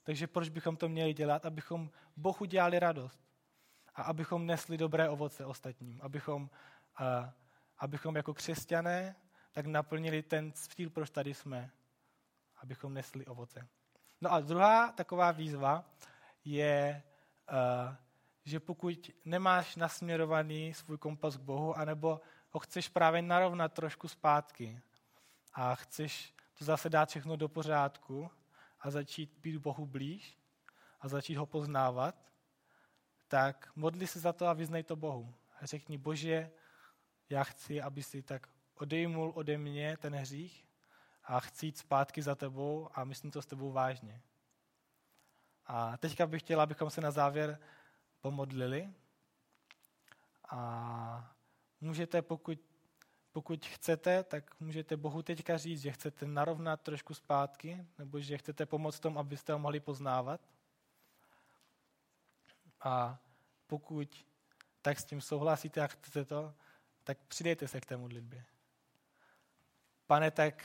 Takže 0.02 0.26
proč 0.26 0.48
bychom 0.48 0.76
to 0.76 0.88
měli 0.88 1.14
dělat? 1.14 1.46
Abychom 1.46 1.90
Bohu 2.16 2.44
dělali 2.44 2.78
radost. 2.78 3.20
A 3.94 4.02
abychom 4.02 4.46
nesli 4.46 4.78
dobré 4.78 5.08
ovoce 5.08 5.46
ostatním. 5.46 6.00
Abychom, 6.02 6.42
uh, 6.42 7.30
abychom 7.78 8.16
jako 8.16 8.34
křesťané 8.34 9.16
tak 9.52 9.66
naplnili 9.66 10.22
ten 10.22 10.52
cíl, 10.52 10.90
proč 10.90 11.10
tady 11.10 11.34
jsme. 11.34 11.70
Abychom 12.56 12.94
nesli 12.94 13.26
ovoce. 13.26 13.68
No 14.20 14.32
a 14.32 14.40
druhá 14.40 14.92
taková 14.92 15.32
výzva 15.32 15.84
je, 16.44 17.02
uh, 17.52 17.94
že 18.44 18.60
pokud 18.60 19.10
nemáš 19.24 19.76
nasměrovaný 19.76 20.74
svůj 20.74 20.98
kompas 20.98 21.36
k 21.36 21.40
Bohu, 21.40 21.78
anebo 21.78 22.20
ho 22.50 22.60
chceš 22.60 22.88
právě 22.88 23.22
narovnat 23.22 23.72
trošku 23.72 24.08
zpátky, 24.08 24.82
a 25.54 25.74
chceš 25.74 26.34
to 26.58 26.64
zase 26.64 26.90
dát 26.90 27.08
všechno 27.08 27.36
do 27.36 27.48
pořádku 27.48 28.30
a 28.80 28.90
začít 28.90 29.38
být 29.38 29.56
Bohu 29.56 29.86
blíž 29.86 30.38
a 31.00 31.08
začít 31.08 31.34
ho 31.34 31.46
poznávat, 31.46 32.32
tak 33.28 33.70
modli 33.76 34.06
se 34.06 34.20
za 34.20 34.32
to 34.32 34.46
a 34.46 34.52
vyznej 34.52 34.82
to 34.82 34.96
Bohu. 34.96 35.34
A 35.60 35.66
řekni, 35.66 35.98
Bože, 35.98 36.50
já 37.30 37.44
chci, 37.44 37.82
aby 37.82 38.02
si 38.02 38.22
tak 38.22 38.48
odejmul 38.74 39.32
ode 39.34 39.58
mě 39.58 39.96
ten 39.96 40.14
hřích 40.14 40.68
a 41.24 41.40
chci 41.40 41.66
jít 41.66 41.78
zpátky 41.78 42.22
za 42.22 42.34
tebou 42.34 42.88
a 42.94 43.04
myslím 43.04 43.30
to 43.30 43.42
s 43.42 43.46
tebou 43.46 43.72
vážně. 43.72 44.22
A 45.66 45.96
teďka 45.96 46.26
bych 46.26 46.42
chtěla, 46.42 46.62
abychom 46.62 46.90
se 46.90 47.00
na 47.00 47.10
závěr 47.10 47.58
pomodlili. 48.20 48.94
A 50.50 51.34
můžete, 51.80 52.22
pokud, 52.22 52.58
pokud 53.32 53.66
chcete, 53.66 54.22
tak 54.22 54.60
můžete 54.60 54.96
Bohu 54.96 55.22
teďka 55.22 55.58
říct, 55.58 55.80
že 55.80 55.92
chcete 55.92 56.26
narovnat 56.26 56.80
trošku 56.80 57.14
zpátky, 57.14 57.86
nebo 57.98 58.20
že 58.20 58.38
chcete 58.38 58.66
pomoct 58.66 59.00
tomu, 59.00 59.18
abyste 59.18 59.52
ho 59.52 59.58
mohli 59.58 59.80
poznávat. 59.80 60.40
A 62.80 63.18
pokud 63.66 64.26
tak 64.82 65.00
s 65.00 65.04
tím 65.04 65.20
souhlasíte 65.20 65.80
a 65.80 65.86
chcete 65.86 66.24
to, 66.24 66.54
tak 67.04 67.18
přidejte 67.28 67.68
se 67.68 67.80
k 67.80 67.86
té 67.86 67.96
modlitbě. 67.96 68.44
Pane, 70.06 70.30
tak 70.30 70.64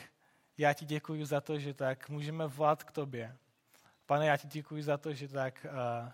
já 0.57 0.73
ti 0.73 0.85
děkuji 0.85 1.25
za 1.25 1.41
to, 1.41 1.59
že 1.59 1.73
tak 1.73 2.09
můžeme 2.09 2.47
volat 2.47 2.83
k 2.83 2.91
tobě. 2.91 3.37
Pane, 4.05 4.25
já 4.25 4.37
ti 4.37 4.47
děkuji 4.47 4.83
za 4.83 4.97
to, 4.97 5.13
že 5.13 5.27
tak 5.27 5.65
uh, 5.65 6.11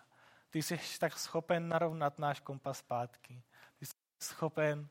ty 0.50 0.64
jsi 0.64 0.80
tak 1.00 1.20
schopen 1.20 1.70
narovnat 1.70 2.20
náš 2.20 2.40
kompas 2.40 2.78
zpátky. 2.78 3.44
Ty 3.76 3.86
jsi 3.86 3.94
schopen 4.20 4.90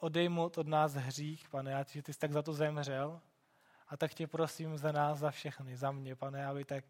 odejmout 0.00 0.58
od 0.58 0.66
nás 0.66 0.92
hřích, 0.92 1.48
pane, 1.48 1.70
já 1.70 1.84
že 1.92 2.02
ty 2.02 2.12
jsi 2.12 2.18
tak 2.18 2.32
za 2.32 2.42
to 2.42 2.52
zemřel. 2.52 3.20
A 3.88 3.96
tak 3.96 4.14
tě 4.14 4.26
prosím 4.26 4.78
za 4.78 4.92
nás, 4.92 5.18
za 5.18 5.30
všechny, 5.30 5.76
za 5.76 5.92
mě, 5.92 6.16
pane, 6.16 6.46
aby 6.46 6.64
tak, 6.64 6.84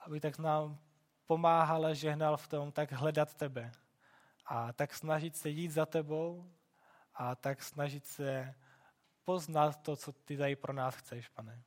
aby 0.00 0.20
tak 0.20 0.38
nám 0.38 0.78
pomáhal 1.26 1.86
a 1.86 1.94
žehnal 1.94 2.36
v 2.36 2.48
tom, 2.48 2.72
tak 2.72 2.92
hledat 2.92 3.34
tebe. 3.34 3.72
A 4.46 4.72
tak 4.72 4.94
snažit 4.94 5.36
se 5.36 5.48
jít 5.48 5.70
za 5.70 5.86
tebou 5.86 6.50
a 7.14 7.34
tak 7.34 7.62
snažit 7.62 8.06
se 8.06 8.54
poznat 9.24 9.82
to, 9.82 9.96
co 9.96 10.12
ty 10.12 10.36
tady 10.36 10.56
pro 10.56 10.72
nás 10.72 10.94
chceš, 10.94 11.28
pane. 11.28 11.62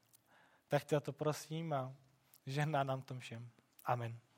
Tak 0.67 0.83
tě 0.83 0.99
to 0.99 1.13
prosím 1.13 1.73
a 1.73 1.95
žehná 2.45 2.83
nám 2.83 3.01
tom 3.01 3.19
všem. 3.19 3.49
Amen. 3.85 4.30